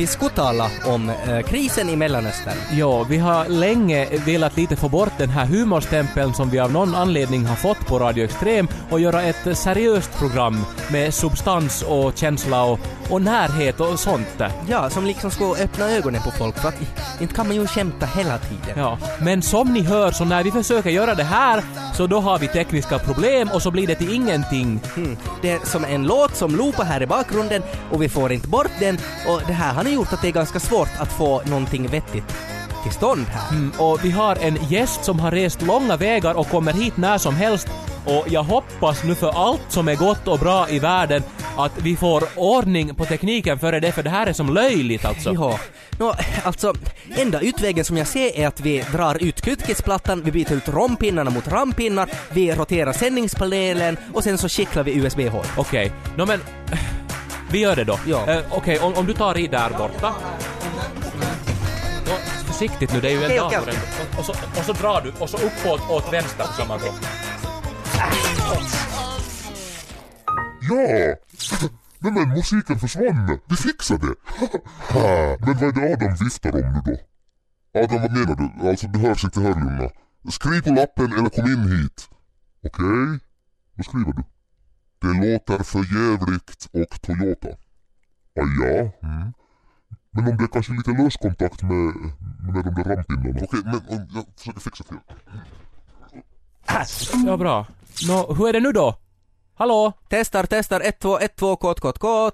vi 0.00 0.06
ska 0.06 0.28
tala 0.28 0.70
om 0.86 1.10
eh, 1.10 1.40
krisen 1.40 1.88
i 1.88 1.96
Mellanöstern. 1.96 2.54
Ja, 2.72 3.02
vi 3.02 3.18
har 3.18 3.48
länge 3.48 4.08
velat 4.26 4.56
lite 4.56 4.76
få 4.76 4.88
bort 4.88 5.12
den 5.18 5.28
här 5.28 5.46
humorstämpeln 5.46 6.34
som 6.34 6.50
vi 6.50 6.58
av 6.58 6.72
någon 6.72 6.94
anledning 6.94 7.46
har 7.46 7.56
fått 7.56 7.86
på 7.86 7.98
Radio 7.98 8.24
Extrem 8.24 8.68
och 8.90 9.00
göra 9.00 9.22
ett 9.22 9.58
seriöst 9.58 10.18
program 10.18 10.64
med 10.92 11.14
substans 11.14 11.82
och 11.82 12.16
känsla 12.16 12.64
och, 12.64 12.80
och 13.10 13.22
närhet 13.22 13.80
och 13.80 13.98
sånt. 13.98 14.42
Ja, 14.68 14.90
som 14.90 15.06
liksom 15.06 15.30
ska 15.30 15.56
öppna 15.56 15.90
ögonen 15.90 16.22
på 16.22 16.30
folk 16.30 16.58
för 16.58 16.68
att 16.68 16.74
inte 17.20 17.34
kan 17.34 17.46
man 17.46 17.56
ju 17.56 17.66
skämta 17.66 18.06
hela 18.06 18.38
tiden. 18.38 18.74
Ja, 18.76 18.98
men 19.18 19.42
som 19.42 19.72
ni 19.72 19.82
hör 19.82 20.10
så 20.10 20.24
när 20.24 20.44
vi 20.44 20.50
försöker 20.50 20.90
göra 20.90 21.14
det 21.14 21.24
här 21.24 21.62
så 21.94 22.06
då 22.06 22.20
har 22.20 22.38
vi 22.38 22.48
tekniska 22.48 22.98
problem 22.98 23.48
och 23.54 23.62
så 23.62 23.70
blir 23.70 23.86
det 23.86 23.94
till 23.94 24.14
ingenting. 24.14 24.80
Mm. 24.96 25.16
Det 25.42 25.50
är 25.50 25.58
som 25.64 25.84
en 25.84 26.02
låt 26.02 26.36
som 26.36 26.56
loopar 26.56 26.84
här 26.84 27.02
i 27.02 27.06
bakgrunden 27.06 27.62
och 27.90 28.02
vi 28.02 28.08
får 28.08 28.32
inte 28.32 28.48
bort 28.48 28.70
den 28.78 28.98
och 29.28 29.42
det 29.46 29.52
här 29.52 29.74
har 29.74 29.84
nu 29.90 29.96
gjort 29.96 30.12
att 30.12 30.22
det 30.22 30.28
är 30.28 30.32
ganska 30.32 30.60
svårt 30.60 30.88
att 30.98 31.12
få 31.12 31.42
någonting 31.46 31.86
vettigt 31.86 32.36
till 32.82 32.92
stånd 32.92 33.26
här. 33.26 33.56
Mm, 33.56 33.72
och 33.78 34.04
vi 34.04 34.10
har 34.10 34.36
en 34.36 34.58
gäst 34.68 35.04
som 35.04 35.20
har 35.20 35.30
rest 35.30 35.62
långa 35.62 35.96
vägar 35.96 36.34
och 36.34 36.48
kommer 36.48 36.72
hit 36.72 36.96
när 36.96 37.18
som 37.18 37.34
helst 37.36 37.68
och 38.06 38.26
jag 38.28 38.42
hoppas 38.42 39.04
nu 39.04 39.14
för 39.14 39.48
allt 39.48 39.60
som 39.68 39.88
är 39.88 39.96
gott 39.96 40.28
och 40.28 40.38
bra 40.38 40.70
i 40.70 40.78
världen 40.78 41.22
att 41.56 41.72
vi 41.82 41.96
får 41.96 42.24
ordning 42.36 42.94
på 42.94 43.04
tekniken 43.04 43.58
före 43.58 43.80
det, 43.80 43.92
för 43.92 44.02
det 44.02 44.10
här 44.10 44.26
är 44.26 44.32
som 44.32 44.54
löjligt 44.54 45.04
alltså. 45.04 45.34
Ja, 45.34 45.58
Nå, 45.98 46.14
alltså 46.44 46.74
enda 47.16 47.40
utvägen 47.40 47.84
som 47.84 47.96
jag 47.96 48.06
ser 48.06 48.38
är 48.38 48.46
att 48.46 48.60
vi 48.60 48.84
drar 48.92 49.22
ut 49.22 49.40
kutkitsplattan, 49.40 50.22
vi 50.24 50.32
byter 50.32 50.52
ut 50.52 50.68
rompinnarna 50.68 51.30
mot 51.30 51.48
rampinnar, 51.48 52.10
vi 52.32 52.52
roterar 52.52 52.92
sändningspanelen 52.92 53.96
och 54.12 54.24
sen 54.24 54.38
så 54.38 54.48
skicklar 54.48 54.82
vi 54.82 54.94
USB-hål. 54.94 55.44
Okej, 55.56 55.92
nå 56.16 56.26
men 56.26 56.40
vi 57.50 57.58
gör 57.58 57.76
det 57.76 57.84
då. 57.84 57.98
Ja. 58.06 58.26
Eh, 58.26 58.42
Okej, 58.50 58.78
om, 58.78 58.94
om 58.94 59.06
du 59.06 59.14
tar 59.14 59.38
i 59.38 59.46
där 59.46 59.70
borta. 59.70 60.14
Då 62.06 62.12
försiktigt 62.52 62.92
nu, 62.92 63.00
det 63.00 63.08
är 63.08 63.12
ju 63.12 63.18
en 63.18 63.24
Okej, 63.24 63.40
okej, 63.40 63.58
dator 63.58 63.70
ändå. 63.70 63.82
Och, 64.12 64.18
och, 64.18 64.24
så, 64.24 64.32
och 64.32 64.64
så 64.64 64.72
drar 64.72 65.00
du, 65.00 65.12
och 65.22 65.30
så 65.30 65.36
uppåt 65.36 65.90
åt 65.90 66.12
vänster 66.12 66.44
på 66.44 66.52
samma 66.52 66.78
gång. 66.78 66.94
Ja! 70.60 71.16
Nej 72.02 72.12
men 72.12 72.28
musiken 72.28 72.78
försvann. 72.78 73.38
Vi 73.46 73.56
fixade 73.56 74.06
det. 74.06 74.14
men 75.46 75.56
vad 75.58 75.68
är 75.68 75.72
det 75.72 75.94
Adam 75.94 76.16
viftar 76.24 76.52
om 76.52 76.72
nu 76.72 76.80
då? 76.84 76.96
Adam 77.80 78.02
vad 78.02 78.12
menar 78.12 78.36
du? 78.62 78.68
Alltså 78.68 78.86
du 78.86 78.98
hörs 78.98 79.24
inte 79.24 79.40
hörlurarna. 79.40 79.90
Skriv 80.30 80.60
på 80.62 80.70
lappen 80.70 81.12
eller 81.12 81.30
kom 81.30 81.46
in 81.46 81.72
hit. 81.72 82.08
Okej? 82.64 83.20
Vad 83.76 83.86
skriver 83.86 84.12
du? 84.12 84.22
Det 85.00 85.32
låter 85.32 85.64
för 85.64 85.78
jävligt 85.78 86.68
och 86.72 87.02
Toyota. 87.02 87.48
Ah, 87.48 88.64
ja. 88.64 88.92
Mm. 89.02 89.32
Men 90.10 90.28
om 90.28 90.36
det 90.36 90.44
är 90.44 90.48
kanske 90.48 90.72
lite 90.72 90.90
löskontakt 90.90 91.62
med, 91.62 91.94
med 92.52 92.64
de 92.64 92.74
där 92.74 92.84
rampinnarna. 92.84 93.40
Okej, 93.42 93.60
men 93.64 93.74
om, 93.74 94.08
jag 94.14 94.24
försöker 94.36 94.60
fixa 94.60 94.84
till. 94.84 94.96
Ja, 97.26 97.36
bra. 97.36 97.66
Nå, 98.08 98.34
hur 98.34 98.48
är 98.48 98.52
det 98.52 98.60
nu 98.60 98.72
då? 98.72 98.96
Hallå? 99.54 99.92
Testar, 100.08 100.46
testar, 100.50 100.80
1, 100.80 100.98
2, 100.98 101.18
1, 101.18 101.36
2, 101.36 101.56
kod, 101.56 101.80
kod, 101.80 101.98
kod. 101.98 102.32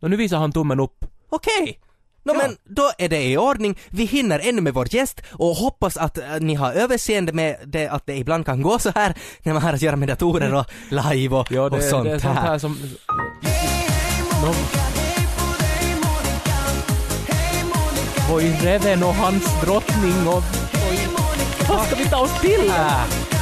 Nå, 0.00 0.08
nu 0.08 0.16
visar 0.16 0.38
han 0.38 0.52
tummen 0.52 0.80
upp. 0.80 1.04
Okej. 1.28 1.80
Nå 2.24 2.34
Ja. 2.34 2.40
men 2.42 2.56
då 2.76 2.90
är 2.98 3.08
det 3.08 3.22
i 3.22 3.36
ordning. 3.36 3.78
Vi 3.90 4.04
hinner 4.04 4.40
ännu 4.48 4.60
med 4.60 4.74
vår 4.74 4.94
gäst 4.94 5.20
och 5.32 5.46
hoppas 5.56 5.96
att 5.96 6.18
eh, 6.18 6.24
ni 6.40 6.54
har 6.54 6.72
överseende 6.72 7.32
med 7.32 7.56
det, 7.66 7.88
att 7.88 8.06
det 8.06 8.16
ibland 8.16 8.46
kan 8.46 8.62
gå 8.62 8.78
så 8.78 8.92
här 8.94 9.14
när 9.42 9.52
man 9.52 9.62
har 9.62 9.72
att 9.72 9.82
göra 9.82 9.96
med 9.96 10.08
datorer 10.08 10.54
och 10.54 10.66
live 10.90 11.36
och, 11.36 11.52
Ja, 11.52 11.68
det, 11.68 11.76
och 11.76 11.82
sånt, 11.82 12.04
det 12.04 12.10
är 12.10 12.18
sånt 12.18 12.38
här 12.38 12.58
som... 12.58 12.78
Nå... 14.42 14.54
Voi 18.30 18.52
Reven 18.62 19.02
och 19.02 19.14
hans 19.14 19.60
drottning 19.60 20.26
och... 20.28 20.42
Oj. 20.90 21.08
Vad 21.68 21.86
ska 21.86 21.96
vi 21.96 22.04
ta 22.04 22.16
oss 22.18 22.40
till 22.40 22.70
här? 22.70 23.33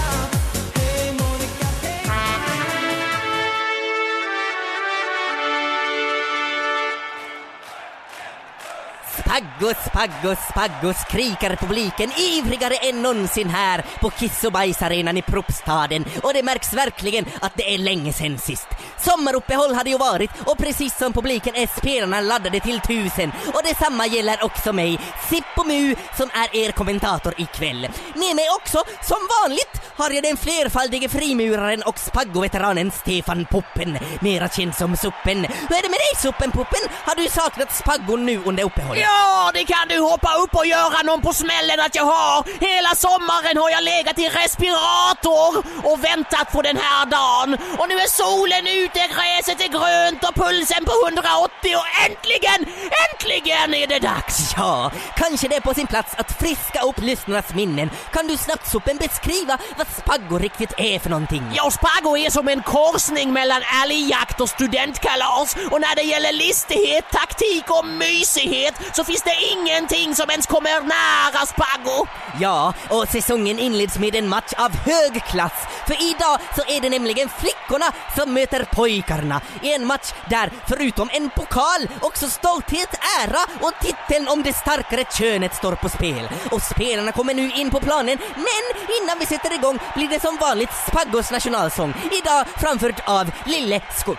Spaggo, 9.32 9.74
spaggo, 9.86 10.36
spaggo 10.48 10.92
skriker 10.94 11.56
publiken 11.56 12.10
ivrigare 12.18 12.74
än 12.74 13.02
någonsin 13.02 13.48
här 13.48 13.84
på 14.00 14.10
Kiss 14.10 14.44
och 14.44 14.52
bajsarenan 14.52 15.16
i 15.16 15.22
Propstaden 15.22 16.04
och 16.22 16.34
det 16.34 16.42
märks 16.42 16.72
verkligen 16.72 17.24
att 17.40 17.52
det 17.56 17.74
är 17.74 17.78
länge 17.78 18.12
sen 18.12 18.38
sist. 18.38 18.66
Sommaruppehåll 18.98 19.74
hade 19.74 19.90
ju 19.90 19.98
varit 19.98 20.30
och 20.46 20.58
precis 20.58 20.98
som 20.98 21.12
publiken 21.12 21.54
är 21.54 21.66
spelarna 21.78 22.20
laddade 22.20 22.60
till 22.60 22.80
tusen 22.80 23.32
och 23.46 23.62
detsamma 23.64 24.06
gäller 24.06 24.44
också 24.44 24.72
mig, 24.72 24.98
Sippo 25.30 25.64
Mu, 25.64 25.94
som 26.16 26.30
är 26.34 26.56
er 26.56 26.72
kommentator 26.72 27.34
ikväll. 27.36 27.88
Med 28.14 28.36
mig 28.36 28.46
också, 28.60 28.84
som 29.02 29.18
vanligt, 29.40 29.81
har 29.96 30.10
jag 30.10 30.22
den 30.22 30.36
flerfaldige 30.36 31.08
frimuraren 31.08 31.82
och 31.82 31.98
spaggo-veteranen 31.98 32.90
Stefan 32.90 33.46
Puppen, 33.50 33.98
mera 34.20 34.48
känd 34.48 34.74
som 34.74 34.96
Suppen. 34.96 35.38
Hur 35.68 35.76
är 35.78 35.82
det 35.82 35.92
med 35.94 36.02
dig 36.06 36.14
Suppen 36.16 36.50
Puppen? 36.50 36.84
Har 37.06 37.14
du 37.14 37.28
saknat 37.28 37.76
spaggon 37.76 38.26
nu 38.26 38.42
under 38.44 38.64
uppehållet? 38.64 39.02
Ja, 39.02 39.50
det 39.54 39.64
kan 39.64 39.88
du 39.88 39.98
hoppa 39.98 40.34
upp 40.34 40.54
och 40.54 40.66
göra 40.66 41.02
någon 41.02 41.22
på 41.22 41.32
smällen 41.32 41.80
att 41.80 41.94
jag 41.94 42.04
har. 42.04 42.44
Hela 42.60 42.94
sommaren 42.94 43.56
har 43.56 43.70
jag 43.70 43.84
legat 43.84 44.18
i 44.18 44.28
respirator 44.28 45.50
och 45.88 46.04
väntat 46.04 46.52
på 46.52 46.62
den 46.62 46.76
här 46.76 47.06
dagen. 47.06 47.58
Och 47.78 47.88
nu 47.88 47.94
är 47.94 48.10
solen 48.22 48.66
ute, 48.66 48.98
gräset 49.14 49.60
är 49.66 49.70
grönt 49.78 50.24
och 50.28 50.34
pulsen 50.34 50.84
på 50.84 50.92
180 51.06 51.76
och 51.80 51.88
äntligen, 52.06 52.60
äntligen 53.04 53.74
är 53.74 53.86
det 53.86 53.98
dags. 53.98 54.54
Ja, 54.56 54.90
kanske 55.16 55.48
det 55.48 55.56
är 55.56 55.60
på 55.60 55.74
sin 55.74 55.86
plats 55.86 56.14
att 56.16 56.32
friska 56.40 56.80
upp 56.82 56.98
lyssnarnas 57.00 57.54
minnen. 57.54 57.90
Kan 58.12 58.26
du 58.26 58.36
snabbt 58.36 58.70
Suppen 58.70 58.96
beskriva 58.96 59.58
vad 59.82 60.18
spaggo 60.18 60.38
riktigt 60.38 60.72
är 60.76 60.98
för 60.98 61.10
någonting? 61.10 61.42
Ja, 61.54 61.70
Spaggo 61.70 62.16
är 62.16 62.30
som 62.30 62.48
en 62.48 62.62
korsning 62.62 63.32
mellan 63.32 63.62
älgjakt 63.82 64.40
och 64.40 64.48
studentkalas. 64.48 65.56
Och 65.70 65.80
när 65.80 65.96
det 65.96 66.02
gäller 66.02 66.32
listighet, 66.32 67.04
taktik 67.10 67.64
och 67.70 67.86
mysighet 67.86 68.74
så 68.92 69.04
finns 69.04 69.22
det 69.22 69.36
ingenting 69.52 70.14
som 70.14 70.30
ens 70.30 70.46
kommer 70.46 70.80
nära 70.80 71.46
Spaggo. 71.46 72.06
Ja, 72.40 72.74
och 72.88 73.08
säsongen 73.08 73.58
inleds 73.58 73.98
med 73.98 74.14
en 74.14 74.28
match 74.28 74.52
av 74.56 74.70
hög 74.76 75.24
klass. 75.24 75.66
För 75.86 76.10
idag 76.10 76.38
så 76.56 76.62
är 76.72 76.80
det 76.80 76.90
nämligen 76.90 77.28
flickorna 77.28 77.92
som 78.16 78.34
möter 78.34 78.64
pojkarna 78.64 79.40
i 79.62 79.74
en 79.74 79.86
match 79.86 80.12
där 80.30 80.50
förutom 80.68 81.10
en 81.12 81.30
pokal 81.30 81.88
också 82.00 82.28
stolthet, 82.28 82.94
ära 83.20 83.42
och 83.60 83.72
titeln 83.80 84.28
om 84.28 84.42
det 84.42 84.52
starkare 84.52 85.04
könet 85.18 85.54
står 85.54 85.74
på 85.74 85.88
spel. 85.88 86.28
Och 86.50 86.62
spelarna 86.62 87.12
kommer 87.12 87.34
nu 87.34 87.50
in 87.50 87.70
på 87.70 87.80
planen, 87.80 88.18
men 88.34 88.64
innan 89.02 89.18
vi 89.18 89.26
sätter 89.26 89.54
igång 89.54 89.71
blir 89.94 90.08
det 90.08 90.20
som 90.20 90.36
vanligt 90.36 90.70
Spaggos 90.88 91.30
nationalsång. 91.30 91.94
Idag 92.22 92.46
framförd 92.56 93.02
av 93.06 93.30
Lille 93.46 93.80
Skutt. 93.96 94.18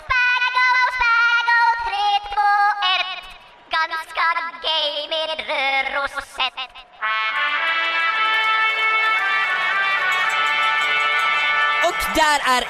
Spargo, 0.00 0.68
Spargo, 0.96 1.60
3, 1.84 1.96
2, 2.34 2.40
1 2.96 3.16
Ganska 3.76 4.26
gay 4.66 5.08
med 5.12 5.26
ett 5.34 5.48
rörosett 5.48 6.58
Och 11.88 12.00
där 12.14 12.38
är... 12.56 12.64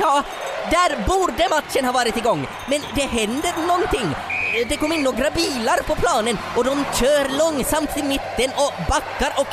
Ja, 0.00 0.22
där 0.70 1.06
borde 1.06 1.48
matchen 1.48 1.84
ha 1.84 1.92
varit 1.92 2.16
igång. 2.16 2.48
Men 2.66 2.80
det 2.94 3.06
händer 3.06 3.66
någonting. 3.66 4.14
Det 4.52 4.76
kom 4.76 4.92
in 4.92 5.02
några 5.02 5.30
bilar 5.30 5.82
på 5.82 5.94
planen 5.94 6.38
och 6.56 6.64
de 6.64 6.84
kör 7.00 7.38
långsamt 7.38 7.94
till 7.94 8.04
mitten 8.04 8.50
och 8.56 8.72
backar 8.88 9.32
och 9.36 9.46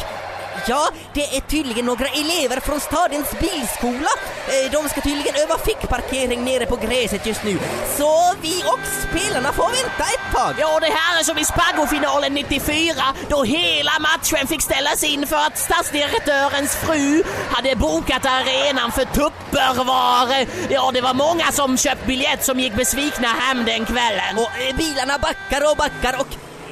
Ja, 0.67 0.89
det 1.13 1.35
är 1.37 1.41
tydligen 1.41 1.85
några 1.85 2.07
elever 2.07 2.59
från 2.59 2.79
stadens 2.79 3.31
bilskola. 3.39 4.09
Eh, 4.47 4.71
De 4.71 4.89
ska 4.89 5.01
tydligen 5.01 5.35
öva 5.35 5.57
fickparkering 5.57 6.45
nere 6.45 6.65
på 6.65 6.75
gräset 6.75 7.25
just 7.25 7.43
nu. 7.43 7.59
Så 7.97 8.33
vi 8.41 8.63
och 8.63 8.79
spelarna 9.09 9.53
får 9.53 9.63
vänta 9.63 10.03
ett 10.13 10.35
tag. 10.35 10.53
Ja, 10.59 10.79
det 10.79 10.91
här 10.93 11.19
är 11.19 11.23
som 11.23 11.37
i 11.37 11.45
Spaggo-finalen 11.45 12.33
94 12.33 13.03
då 13.29 13.43
hela 13.43 13.91
matchen 13.99 14.47
fick 14.47 14.61
ställas 14.61 15.03
in 15.03 15.27
för 15.27 15.35
att 15.37 15.57
stadsdirektörens 15.57 16.75
fru 16.75 17.23
hade 17.51 17.75
bokat 17.75 18.25
arenan 18.25 18.91
för 18.91 19.05
tupperware. 19.05 20.45
Ja, 20.69 20.91
det 20.93 21.01
var 21.01 21.13
många 21.13 21.51
som 21.51 21.77
köpt 21.77 22.05
biljett 22.05 22.45
som 22.45 22.59
gick 22.59 22.73
besvikna 22.75 23.27
hem 23.27 23.65
den 23.65 23.85
kvällen. 23.85 24.37
Och 24.37 24.61
eh, 24.61 24.75
bilarna 24.75 25.17
backar 25.17 25.71
och 25.71 25.77
backar 25.77 26.19
och 26.19 26.27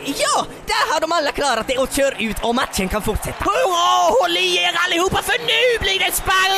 ja, 0.06 0.46
där 0.66 0.94
har 0.94 1.00
de 1.02 1.12
alla 1.12 1.32
klarat 1.32 1.68
det 1.68 1.78
och 1.78 1.90
kör 1.92 2.14
ut 2.20 2.38
och 2.44 2.56
matchen 2.56 2.90
kan 2.90 3.02
fortsätta. 3.02 3.44
Hurra! 3.44 3.88
Håll 4.18 4.38
i 4.38 4.58
er 4.58 4.74
allihopa 4.86 5.22
för 5.22 5.38
nu 5.52 5.64
blir 5.84 6.00
det 6.00 6.12
sparr! 6.22 6.54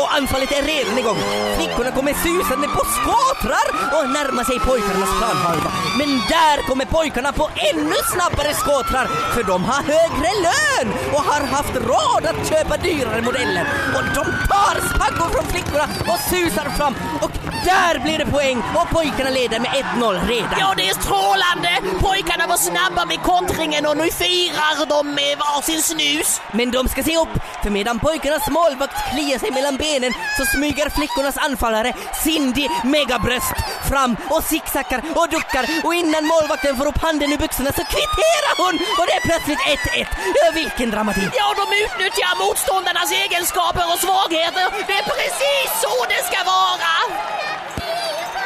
Och 0.00 0.14
anfallet 0.18 0.52
är 0.52 0.62
redan 0.62 0.98
igång. 0.98 1.20
Flickorna 1.56 1.90
kommer 1.90 2.14
susande 2.26 2.68
på 2.76 2.82
skåtrar 2.96 3.66
och 3.96 4.10
närmar 4.16 4.44
sig 4.44 4.58
pojkarnas 4.58 5.12
planhalva. 5.18 5.70
Men 5.98 6.08
där 6.34 6.56
kommer 6.68 6.84
pojkarna 6.84 7.32
på 7.32 7.50
ännu 7.70 7.98
snabbare 8.12 8.52
skåtrar 8.54 9.06
för 9.34 9.42
de 9.42 9.64
har 9.64 9.82
högre 9.94 10.30
lön 10.46 10.88
och 11.14 11.22
har 11.30 11.42
haft 11.56 11.74
råd 11.74 12.22
att 12.30 12.48
köpa 12.50 12.76
dyrare 12.76 13.22
modeller. 13.22 13.64
Och 13.96 14.04
de 14.18 14.24
tar 14.52 14.76
spaggor 14.90 15.28
från 15.34 15.46
flickorna 15.52 15.86
och 16.10 16.20
susar 16.30 16.68
fram 16.76 16.94
och 17.24 17.49
där 17.64 17.98
blir 17.98 18.18
det 18.18 18.26
poäng 18.26 18.62
och 18.74 18.88
pojkarna 18.90 19.30
leder 19.30 19.60
med 19.60 19.70
1-0 19.70 20.28
redan. 20.28 20.58
Ja, 20.58 20.74
det 20.76 20.88
är 20.88 20.94
strålande! 20.94 21.72
Pojkarna 22.00 22.46
var 22.46 22.56
snabba 22.56 23.04
med 23.04 23.22
kontringen 23.22 23.86
och 23.86 23.96
nu 23.96 24.10
firar 24.10 24.86
de 24.86 25.14
med 25.14 25.38
varsin 25.38 25.82
snus. 25.82 26.40
Men 26.52 26.70
de 26.70 26.88
ska 26.88 27.02
se 27.02 27.16
upp, 27.16 27.34
för 27.62 27.70
medan 27.70 27.98
pojkarnas 27.98 28.50
målvakt 28.50 28.96
kliar 29.10 29.38
sig 29.38 29.50
mellan 29.50 29.76
benen 29.76 30.12
så 30.38 30.44
smyger 30.44 30.90
flickornas 30.90 31.36
anfallare 31.36 31.94
Cindy 32.24 32.68
Megabröst 32.84 33.56
fram 33.90 34.16
och 34.34 34.42
zigzaggar 34.44 35.00
och 35.18 35.28
duckar 35.34 35.64
och 35.84 35.94
innan 35.94 36.22
målvakten 36.32 36.76
får 36.76 36.86
upp 36.90 37.02
handen 37.06 37.32
ur 37.32 37.40
byxorna 37.44 37.72
så 37.78 37.84
kvitterar 37.94 38.54
hon 38.62 38.74
och 38.98 39.06
det 39.08 39.14
är 39.20 39.22
plötsligt 39.28 39.62
1-1. 39.94 40.06
Ja, 40.40 40.46
vilken 40.60 40.88
dramatik! 40.94 41.30
Ja, 41.40 41.48
de 41.60 41.64
utnyttjar 41.84 42.32
motståndarnas 42.44 43.10
egenskaper 43.24 43.84
och 43.92 44.00
svagheter. 44.04 44.66
Det 44.88 44.96
är 45.00 45.06
precis 45.14 45.59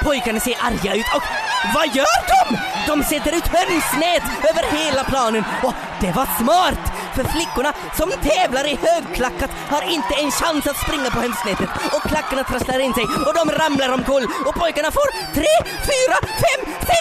Pojkarna 0.04 0.40
ser 0.40 0.56
arga 0.60 0.94
ut 0.94 1.06
och 1.16 1.22
vad 1.74 1.96
gör 1.96 2.20
de? 2.32 2.56
De 2.86 3.02
sätter 3.02 3.36
ut 3.36 3.46
hönsnät 3.46 4.22
över 4.50 4.76
hela 4.78 5.04
planen 5.04 5.44
och 5.62 5.74
det 6.00 6.12
var 6.12 6.28
smart! 6.38 6.93
För 7.16 7.24
flickorna 7.24 7.72
som 7.98 8.10
tävlar 8.10 8.64
i 8.72 8.78
högklackat 8.86 9.50
har 9.72 9.82
inte 9.96 10.14
en 10.22 10.30
chans 10.30 10.66
att 10.66 10.82
springa 10.84 11.10
på 11.10 11.20
hönsnätet 11.20 11.70
och 11.94 12.02
klackarna 12.10 12.44
trasslar 12.44 12.78
in 12.78 12.94
sig 12.94 13.04
och 13.26 13.34
de 13.40 13.44
ramlar 13.60 13.88
omkull 13.96 14.26
och 14.46 14.54
pojkarna 14.54 14.90
får 14.90 15.08
3, 15.34 15.44
4, 15.64 16.16
5, 16.56 16.74
6, 16.80 16.98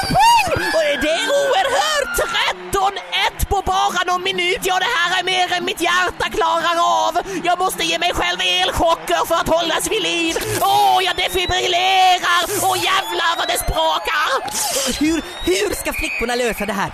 12 0.00 0.14
poäng! 0.14 0.48
Och 0.76 0.82
det 1.02 1.14
är 1.22 1.28
oerhört! 1.42 1.96
13-1 2.72 3.48
på 3.48 3.62
bara 3.66 4.00
någon 4.06 4.22
minut. 4.22 4.62
Ja, 4.62 4.78
det 4.78 4.92
här 4.96 5.20
är 5.20 5.24
mer 5.24 5.52
än 5.56 5.64
mitt 5.64 5.80
hjärta 5.80 6.26
klarar 6.36 6.76
av. 7.06 7.12
Jag 7.44 7.58
måste 7.58 7.84
ge 7.84 7.98
mig 7.98 8.12
själv 8.14 8.40
elchocker 8.40 9.26
för 9.26 9.34
att 9.34 9.48
hållas 9.48 9.90
vid 9.90 10.02
liv. 10.02 10.34
Åh, 10.60 10.98
jag 11.06 11.16
defibrillerar! 11.16 12.42
Åh 12.62 12.76
jävlar 12.88 13.32
vad 13.38 13.48
det 13.48 13.56
det 13.56 13.64
sprakar! 13.64 14.28
Hur, 15.00 15.22
hur 15.44 15.74
ska 15.74 15.92
flickorna 15.92 16.34
lösa 16.34 16.66
det 16.66 16.72
här? 16.72 16.92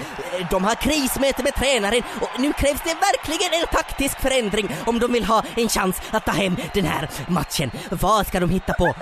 De 0.51 0.65
har 0.65 0.75
krismöte 0.75 1.43
med 1.43 1.55
tränaren 1.55 2.03
och 2.21 2.41
nu 2.42 2.52
krävs 2.52 2.81
det 2.85 2.94
verkligen 2.94 3.61
en 3.61 3.66
taktisk 3.66 4.20
förändring 4.20 4.68
om 4.87 4.98
de 4.98 5.12
vill 5.12 5.24
ha 5.24 5.42
en 5.57 5.68
chans 5.68 5.96
att 6.11 6.24
ta 6.24 6.33
hem 6.33 6.57
den 6.74 6.85
här 6.85 7.09
matchen. 7.28 7.70
Vad 7.90 8.26
ska 8.26 8.40
de 8.40 8.50
hitta 8.50 8.74
på? 8.74 8.94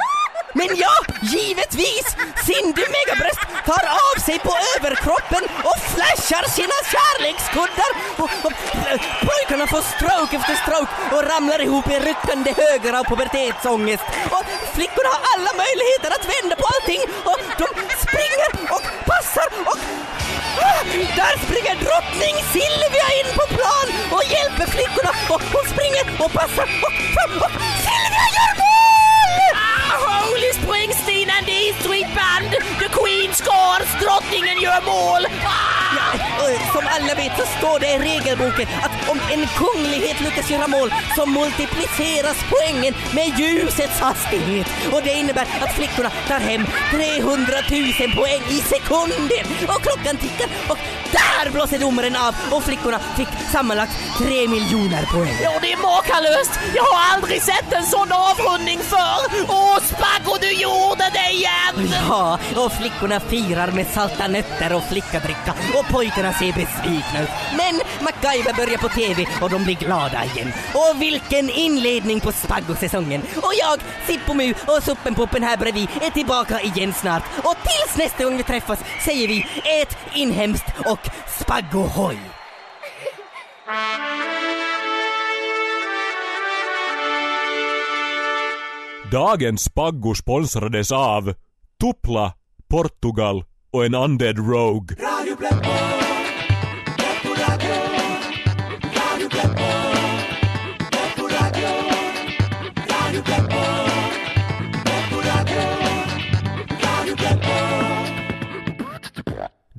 Men 0.55 0.69
ja, 0.85 0.95
givetvis! 1.23 2.07
Cindy 2.47 2.85
Megabröst 2.97 3.43
tar 3.67 3.85
av 4.09 4.17
sig 4.27 4.39
på 4.39 4.53
överkroppen 4.77 5.43
och 5.69 5.79
flashar 5.95 6.45
sina 6.59 6.79
kärlekskuddar 6.93 7.93
och, 8.23 8.33
och 8.47 8.53
eh, 8.89 9.01
pojkarna 9.27 9.67
får 9.67 9.83
stroke 9.95 10.37
efter 10.37 10.55
stroke 10.65 10.93
och 11.15 11.23
ramlar 11.31 11.61
ihop 11.67 11.87
i 11.91 11.99
ryckande 12.09 12.51
höger 12.63 12.93
av 12.99 13.05
pubertetsångest. 13.05 14.05
Och 14.37 14.45
flickorna 14.77 15.09
har 15.15 15.23
alla 15.35 15.53
möjligheter 15.65 16.11
att 16.17 16.27
vända 16.35 16.55
på 16.63 16.67
allting 16.75 17.03
och 17.31 17.39
de 17.63 17.69
springer 18.05 18.51
och 18.77 18.85
passar 19.11 19.49
och 19.71 19.81
där 20.91 21.39
springer 21.45 21.75
drottning 21.85 22.35
Silvia 22.53 23.09
in 23.19 23.29
på 23.39 23.45
plan 23.55 23.87
och 24.11 24.25
hjälper 24.35 24.67
flickorna 24.67 25.11
och 25.29 25.43
hon 25.53 25.65
springer 25.73 26.05
och 26.25 26.33
passar 26.33 26.69
och, 26.87 26.95
och, 27.23 27.37
och 27.45 27.53
Silvia 27.85 28.27
gör 28.37 28.53
mål! 28.59 28.70
Ah, 31.61 31.67
Holy 31.67 31.73
Springsteen 31.73 31.73
and 31.73 31.73
the 31.73 31.73
E 31.73 31.73
Street 31.81 32.07
Band! 32.15 32.51
The 32.79 32.89
Queen 32.89 33.35
scores! 33.35 33.89
Drottningen 34.01 34.61
gör 34.61 34.81
mål! 34.85 35.27
Ah! 35.45 35.81
Ja, 35.97 36.73
som 36.73 36.87
alla 36.87 37.15
vet 37.15 37.33
så 37.39 37.45
står 37.59 37.81
det 37.81 37.87
i 37.87 37.99
regelboken 37.99 38.69
att 38.83 39.11
om 39.11 39.21
en 39.31 39.47
kunglighet 39.47 40.21
lyckas 40.21 40.51
göra 40.51 40.69
mål 40.69 40.95
så 41.17 41.27
multipliceras 41.27 42.37
poängen 42.51 42.95
med 43.15 43.39
ljusets 43.39 44.01
hastighet. 44.01 44.67
Och 44.93 45.01
det 45.05 45.13
innebär 45.13 45.47
att 45.61 45.75
flickorna 45.75 46.11
tar 46.29 46.39
hem 46.39 46.67
300 46.91 47.53
000 47.71 48.17
poäng 48.17 48.43
i 48.49 48.59
sekunden. 48.73 49.45
Och 49.69 49.83
klockan 49.83 50.17
tickar 50.17 50.49
och 50.69 50.79
där 51.13 51.51
blåser 51.51 51.79
domaren 51.79 52.17
av 52.17 52.35
och 52.51 52.65
flickorna 52.65 52.99
fick 53.17 53.29
sammanlagt 53.53 53.93
3 54.19 54.49
miljoner 54.49 55.03
poäng. 55.13 55.37
Ja, 55.43 55.53
det 55.63 55.73
är 55.73 55.77
makalöst! 55.77 56.53
Jag 56.75 56.83
har 56.83 57.15
aldrig 57.15 57.43
sett 57.43 57.73
en 57.73 57.87
sån 57.87 58.13
avrundning 58.13 58.81
förr! 58.83 59.45
Åh, 59.49 59.79
Spaggo, 60.11 60.37
du 60.41 60.53
gjorde 60.53 61.05
det 61.13 61.33
igen! 61.33 61.93
Ja, 62.09 62.39
och 62.57 62.73
flickorna 62.73 63.21
firar 63.21 63.73
med 63.73 63.87
salta 63.87 64.29
nötter 64.29 64.73
och 64.73 64.83
flickadricka 64.83 65.55
och 65.75 65.89
pojkarna 65.89 66.33
ser 66.33 66.53
besvikna 66.53 67.23
ut. 67.23 67.29
Men 67.57 67.81
MacGyver 68.01 68.55
börjar 68.55 68.79
på 68.79 68.89
TV 68.89 69.27
och 69.43 69.51
de 69.51 69.65
blir 69.65 69.75
glada 69.75 70.25
igen. 70.25 70.53
Och 70.75 71.03
vilken 71.03 71.51
inledning 71.51 72.21
på 72.21 72.33
Spaggo-säsongen! 72.33 73.23
Och 73.37 73.53
jag, 73.61 73.81
Sippomu 74.07 74.55
och 74.67 74.83
Suppenpoppen 74.83 75.43
här 75.43 75.57
bredvid 75.57 75.89
är 76.01 76.11
tillbaka 76.11 76.61
igen 76.61 76.93
snart. 76.93 77.23
Och 77.45 77.57
tills 77.63 77.97
nästa 77.97 78.25
gång 78.25 78.37
vi 78.37 78.43
träffas 78.43 78.79
säger 79.05 79.29
vi 79.29 79.47
ät 79.83 79.97
inhemskt 80.15 80.67
och 80.87 81.09
Spaggohoj! 81.41 82.19
Dagens 89.11 89.63
Spaggo 89.63 90.15
sponsrades 90.15 90.93
av 90.93 91.35
Tupla, 91.81 92.33
Portugal 92.69 93.45
och 93.73 93.85
en 93.85 93.95
undead 93.95 94.39
Rogue. 94.39 94.97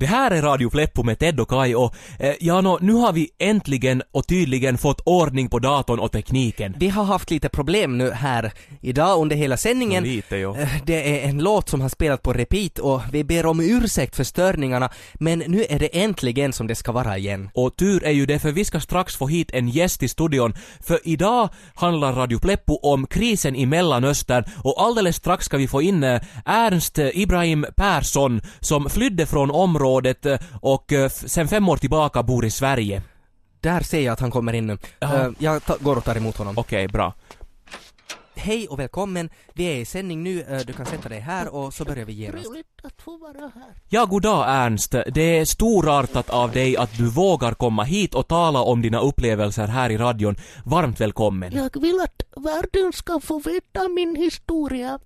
Det 0.02 0.06
här 0.06 0.30
är 0.30 0.42
Radio 0.42 0.70
Pleppo 0.70 1.02
med 1.02 1.18
Ted 1.18 1.40
och 1.40 1.48
Kai 1.48 1.74
och 1.74 1.94
eh, 2.18 2.34
ja, 2.40 2.60
nå, 2.60 2.78
nu 2.80 2.92
har 2.92 3.12
vi 3.12 3.30
äntligen 3.38 4.02
och 4.12 4.26
tydligen 4.26 4.78
fått 4.78 5.00
ordning 5.04 5.48
på 5.48 5.58
datorn 5.58 5.98
och 5.98 6.12
tekniken. 6.12 6.74
Vi 6.78 6.88
har 6.88 7.04
haft 7.04 7.30
lite 7.30 7.48
problem 7.48 7.98
nu 7.98 8.10
här 8.10 8.52
idag 8.80 9.20
under 9.20 9.36
hela 9.36 9.56
sändningen. 9.56 10.04
Lite, 10.04 10.36
ja. 10.36 10.58
Eh, 10.58 10.68
Det 10.86 11.24
är 11.24 11.28
en 11.28 11.38
låt 11.38 11.68
som 11.68 11.80
har 11.80 11.88
spelat 11.88 12.22
på 12.22 12.32
repeat 12.32 12.78
och 12.78 13.02
vi 13.12 13.24
ber 13.24 13.46
om 13.46 13.60
ursäkt 13.60 14.16
för 14.16 14.24
störningarna 14.24 14.90
men 15.14 15.38
nu 15.38 15.64
är 15.68 15.78
det 15.78 16.02
äntligen 16.02 16.52
som 16.52 16.66
det 16.66 16.74
ska 16.74 16.92
vara 16.92 17.18
igen. 17.18 17.50
Och 17.54 17.76
tur 17.76 18.04
är 18.04 18.10
ju 18.10 18.26
det 18.26 18.38
för 18.38 18.52
vi 18.52 18.64
ska 18.64 18.80
strax 18.80 19.16
få 19.16 19.28
hit 19.28 19.50
en 19.52 19.68
gäst 19.68 20.02
i 20.02 20.08
studion 20.08 20.54
för 20.80 20.98
idag 21.04 21.48
handlar 21.74 22.12
Radio 22.12 22.38
Pleppo 22.38 22.76
om 22.76 23.06
krisen 23.06 23.56
i 23.56 23.66
Mellanöstern 23.66 24.44
och 24.64 24.82
alldeles 24.82 25.16
strax 25.16 25.44
ska 25.44 25.56
vi 25.56 25.68
få 25.68 25.82
in 25.82 26.04
eh, 26.04 26.20
Ernst 26.44 26.98
Ibrahim 26.98 27.66
Persson 27.76 28.40
som 28.60 28.90
flydde 28.90 29.26
från 29.26 29.50
området 29.50 29.91
eh, 30.00 30.38
och 30.60 30.92
eh, 30.92 31.08
sen 31.08 31.48
fem 31.48 31.68
år 31.68 31.76
tillbaka 31.76 32.22
bor 32.22 32.44
i 32.44 32.50
Sverige. 32.50 33.02
Där 33.60 33.80
ser 33.80 34.00
jag 34.00 34.12
att 34.12 34.20
han 34.20 34.30
kommer 34.30 34.52
in 34.52 34.66
nu. 34.66 34.78
Jaha. 35.00 35.26
Eh, 35.26 35.30
Jag 35.38 35.62
går 35.80 35.96
och 35.96 36.04
tar 36.04 36.16
emot 36.16 36.36
honom. 36.36 36.58
Okej, 36.58 36.88
bra. 36.88 37.14
Hej 38.34 38.68
och 38.68 38.78
välkommen. 38.78 39.30
Vi 39.54 39.64
är 39.64 39.76
i 39.76 39.84
sändning 39.84 40.22
nu. 40.22 40.62
Du 40.66 40.72
kan 40.72 40.86
sätta 40.86 41.08
dig 41.08 41.20
här 41.20 41.54
och 41.54 41.74
så 41.74 41.84
börjar 41.84 42.04
vi 42.04 42.12
genast. 42.12 42.46
att 42.82 43.02
få 43.02 43.16
vara 43.16 43.40
här. 43.54 43.74
Ja, 43.88 44.04
goddag 44.04 44.44
Ernst. 44.48 44.94
Det 45.14 45.38
är 45.38 45.44
storartat 45.44 46.30
av 46.30 46.50
dig 46.52 46.76
att 46.76 46.96
du 46.96 47.10
vågar 47.10 47.54
komma 47.54 47.82
hit 47.84 48.14
och 48.14 48.28
tala 48.28 48.60
om 48.62 48.82
dina 48.82 49.00
upplevelser 49.00 49.66
här 49.66 49.90
i 49.90 49.96
radion. 49.98 50.36
Varmt 50.64 51.00
välkommen. 51.00 51.52
Jag 51.52 51.80
vill 51.80 52.00
att 52.00 52.22
världen 52.44 52.92
ska 52.92 53.20
få 53.20 53.38
veta 53.38 53.88
min 53.88 54.16
historia. 54.16 54.98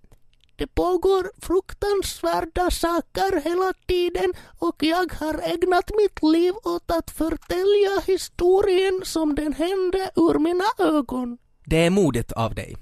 Det 0.58 0.66
pågår 0.66 1.30
fruktansvärda 1.40 2.70
saker 2.70 3.40
hela 3.40 3.72
tiden 3.86 4.32
och 4.58 4.76
jag 4.78 5.12
har 5.12 5.34
ägnat 5.34 5.90
mitt 5.96 6.22
liv 6.22 6.54
åt 6.64 6.90
att 6.90 7.10
förtälja 7.10 8.00
historien 8.06 9.00
som 9.04 9.34
den 9.34 9.52
hände 9.52 10.10
ur 10.16 10.38
mina 10.38 10.64
ögon. 10.78 11.38
Det 11.64 11.76
är 11.86 11.90
modigt 11.90 12.32
av 12.32 12.54
dig. 12.54 12.76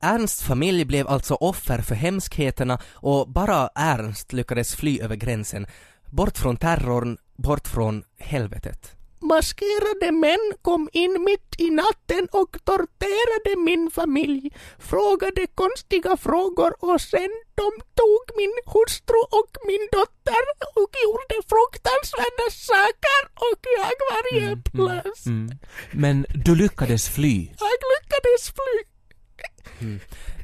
Ernsts 0.00 0.42
familj 0.42 0.84
blev 0.84 1.08
alltså 1.08 1.34
offer 1.34 1.78
för 1.78 1.94
hemskheterna 1.94 2.78
och 2.94 3.28
bara 3.28 3.68
Ernst 3.74 4.32
lyckades 4.32 4.74
fly 4.74 5.00
över 5.00 5.16
gränsen. 5.16 5.66
Bort 6.10 6.38
från 6.38 6.56
terrorn, 6.56 7.18
bort 7.36 7.68
från 7.68 8.04
helvetet. 8.18 8.97
Maskerade 9.20 10.12
män 10.12 10.52
kom 10.62 10.88
in 10.92 11.24
mitt 11.24 11.54
i 11.58 11.70
natten 11.70 12.28
och 12.32 12.56
torterade 12.64 13.56
min 13.64 13.90
familj, 13.90 14.50
frågade 14.78 15.46
konstiga 15.54 16.16
frågor 16.16 16.72
och 16.84 17.00
sen 17.00 17.30
de 17.54 17.70
tog 17.94 18.24
min 18.36 18.54
hustru 18.66 19.20
och 19.38 19.52
min 19.66 19.88
dotter 19.92 20.44
och 20.80 20.92
gjorde 21.04 21.36
fruktansvärda 21.52 22.46
saker 22.50 23.20
och 23.34 23.62
jag 23.78 23.94
var 24.10 24.40
hjälplös. 24.40 25.26
Mm. 25.26 25.58
Men 25.92 26.26
du 26.44 26.54
lyckades 26.54 27.08
fly. 27.08 27.48
Jag 27.58 27.78
lyckades 27.94 28.50
fly. 28.50 28.98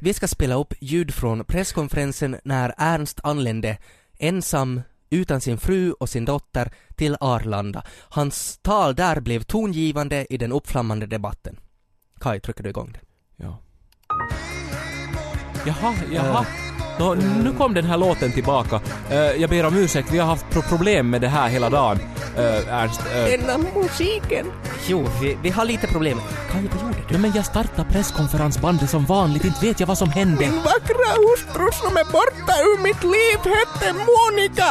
Vi 0.01 0.13
ska 0.13 0.27
spela 0.27 0.55
upp 0.55 0.73
ljud 0.79 1.13
från 1.13 1.45
presskonferensen 1.45 2.37
när 2.43 2.73
Ernst 2.77 3.19
anlände 3.23 3.77
ensam 4.19 4.81
utan 5.09 5.41
sin 5.41 5.57
fru 5.57 5.91
och 5.91 6.09
sin 6.09 6.25
dotter 6.25 6.71
till 6.95 7.17
Arlanda. 7.19 7.83
Hans 8.09 8.59
tal 8.61 8.95
där 8.95 9.19
blev 9.19 9.43
tongivande 9.43 10.33
i 10.33 10.37
den 10.37 10.51
uppflammande 10.51 11.05
debatten. 11.05 11.59
Kai, 12.19 12.39
trycker 12.39 12.63
du 12.63 12.69
igång 12.69 12.91
det? 12.91 12.99
Ja. 13.43 13.59
Jaha, 15.65 15.95
jaha. 16.11 16.45
Nå, 16.99 17.13
nu 17.13 17.53
kom 17.57 17.73
den 17.73 17.85
här 17.85 17.97
låten 17.97 18.31
tillbaka. 18.31 18.79
Eh, 19.09 19.17
jag 19.17 19.49
ber 19.49 19.65
om 19.65 19.77
ursäkt, 19.77 20.07
vi 20.11 20.17
har 20.19 20.27
haft 20.27 20.49
pro- 20.49 20.61
problem 20.61 21.09
med 21.09 21.21
det 21.21 21.27
här 21.27 21.49
hela 21.49 21.69
dagen. 21.69 21.99
Uh, 22.37 22.73
Ernst, 22.73 23.01
eh, 23.15 23.23
Denna 23.25 23.57
musiken. 23.75 24.45
Jo, 24.87 25.07
vi, 25.21 25.37
vi 25.41 25.49
har 25.49 25.65
lite 25.65 25.87
problem. 25.87 26.21
Kai, 26.51 26.61
vad 26.73 26.81
gjorde 26.81 26.95
du? 27.07 27.13
Nej 27.13 27.19
men 27.21 27.31
jag 27.35 27.45
startade 27.45 27.89
presskonferensbandet 27.91 28.89
som 28.89 29.05
vanligt, 29.05 29.45
inte 29.45 29.65
vet 29.65 29.79
jag 29.79 29.87
vad 29.87 29.97
som 29.97 30.09
hände. 30.09 30.39
Min 30.41 30.55
vackra 30.55 31.09
hustru 31.15 31.67
som 31.71 31.97
är 31.97 32.05
borta 32.11 32.53
ur 32.69 32.81
mitt 32.83 33.03
liv 33.03 33.37
hette 33.55 33.93
Monica. 33.93 34.69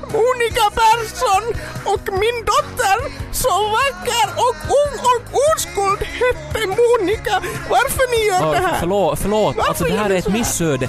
Monica 0.00 0.64
Persson 0.80 1.44
och 1.92 2.00
min 2.22 2.38
dotter, 2.50 2.96
så 3.32 3.48
vacker 3.48 4.26
och 4.46 4.56
ung 4.82 4.96
och 5.12 5.38
oskuld, 5.54 6.00
hette 6.22 6.66
Monica. 6.66 7.40
Varför 7.70 8.04
ni 8.10 8.26
gör 8.28 8.52
det 8.54 8.62
Ja, 8.62 8.68
här? 8.68 8.76
förlåt, 8.80 9.18
förlåt. 9.18 9.56
Varför 9.56 9.68
alltså 9.68 9.84
det 9.84 9.96
här 9.96 10.08
du 10.08 10.14
är 10.14 10.18
ett 10.18 10.28
missöde. 10.32 10.88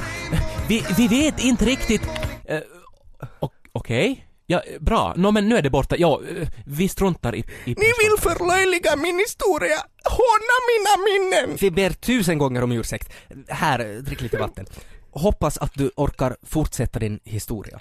Vi, 0.68 0.86
vi 0.98 1.08
vet 1.08 1.44
inte 1.44 1.66
riktigt... 1.66 2.02
Uh, 2.02 3.50
Okej? 3.72 4.28
Ja, 4.46 4.62
bra. 4.80 5.14
Nå 5.18 5.32
men 5.32 5.50
nu 5.50 5.58
är 5.58 5.62
det 5.62 5.70
borta. 5.70 5.96
Ja, 5.98 6.22
eh, 6.30 6.48
vi 6.66 6.90
struntar 6.90 7.36
i... 7.36 7.40
i 7.40 7.46
Ni 7.66 7.76
vill 7.76 8.18
förlöjliga 8.20 8.96
min 8.96 9.20
historia, 9.20 9.78
håna 10.04 10.56
mina 10.72 11.04
minnen. 11.06 11.58
Vi 11.62 11.72
ber 11.72 11.90
tusen 11.90 12.38
gånger 12.38 12.64
om 12.64 12.72
ursäkt. 12.72 13.14
Här, 13.48 14.02
drick 14.02 14.22
lite 14.22 14.38
vatten. 14.38 14.66
Hoppas 15.12 15.58
att 15.58 15.74
du 15.74 15.92
orkar 15.96 16.38
fortsätta 16.44 17.00
din 17.00 17.20
historia. 17.24 17.80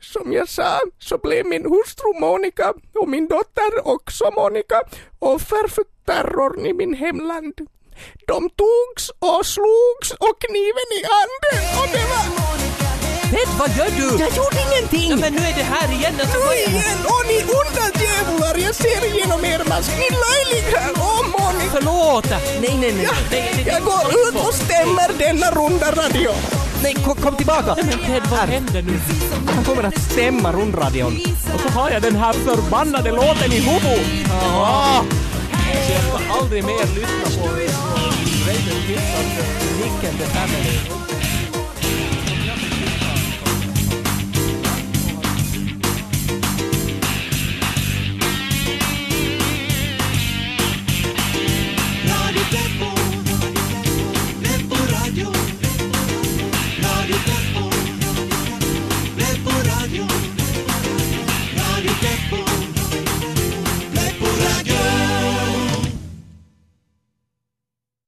Som 0.00 0.32
jag 0.32 0.48
sa 0.48 0.80
så 0.98 1.18
blev 1.18 1.46
min 1.46 1.62
hustru 1.62 2.20
Monica 2.20 2.74
och 2.94 3.08
min 3.08 3.28
dotter 3.28 3.88
också 3.88 4.30
Monica 4.30 4.82
offer 5.18 5.68
för 5.68 5.84
terrorn 6.04 6.66
i 6.66 6.72
min 6.72 6.94
hemland. 6.94 7.54
De 8.26 8.38
togs 8.62 9.04
och 9.28 9.46
slogs 9.54 10.08
och 10.26 10.36
kniven 10.44 10.88
i 10.98 11.00
handen 11.14 11.62
och 11.80 11.88
det 11.94 12.04
var... 12.12 12.24
Ted, 13.30 13.48
vad 13.58 13.70
gör 13.78 13.90
du? 14.00 14.22
Jag 14.24 14.30
gjorde 14.36 14.58
ingenting! 14.66 15.10
Ja, 15.10 15.16
men 15.16 15.32
nu 15.32 15.38
är 15.38 15.54
det 15.56 15.62
här 15.74 15.88
igen. 15.92 16.14
Alltså, 16.20 16.38
är- 16.38 16.68
igen! 16.70 16.98
Och 17.14 17.22
ni 17.30 17.38
onda 17.58 17.86
djävlar, 18.00 18.56
jag 18.66 18.74
ser 18.74 19.04
igenom 19.14 19.44
er 19.44 19.62
mask. 19.68 19.90
Ni 19.98 20.08
löjligar 20.24 20.90
om 20.96 21.34
och 21.34 21.54
ni... 21.58 21.64
Förlåt! 21.72 22.30
Nej, 22.30 22.76
nej, 22.80 22.92
nej. 22.92 23.08
Nej, 23.30 23.64
Jag 23.66 23.82
går 23.82 24.06
ut 24.28 24.34
och 24.48 24.54
stämmer 24.54 25.08
denna 25.18 25.50
runda 25.50 25.90
radio. 25.92 26.30
Nej, 26.82 26.94
kom, 26.94 27.16
kom 27.16 27.36
tillbaka! 27.36 27.74
Men 27.76 27.98
Ted, 28.06 28.22
vad 28.30 28.48
händer 28.48 28.82
nu? 28.82 29.00
Han 29.54 29.64
kommer 29.64 29.82
att 29.82 30.02
stämma 30.12 30.52
rundradion. 30.52 31.20
Och 31.54 31.60
så 31.60 31.68
har 31.68 31.90
jag 31.90 32.02
den 32.02 32.16
här 32.16 32.32
förbannade 32.32 33.10
låten 33.10 33.52
i 33.52 33.58
huvudet! 33.60 34.30
Ah! 34.42 35.02
Jag 35.92 36.02
ska 36.02 36.34
aldrig 36.40 36.64
mer 36.64 36.86
lyssna 36.94 37.42
på 37.42 37.48
på 38.64 38.70
Raymond 38.70 38.86
Kiss 38.86 39.14
och 39.18 39.76
Nick 39.80 40.10
and 40.10 40.18
the 40.18 40.26
Family. 40.26 41.13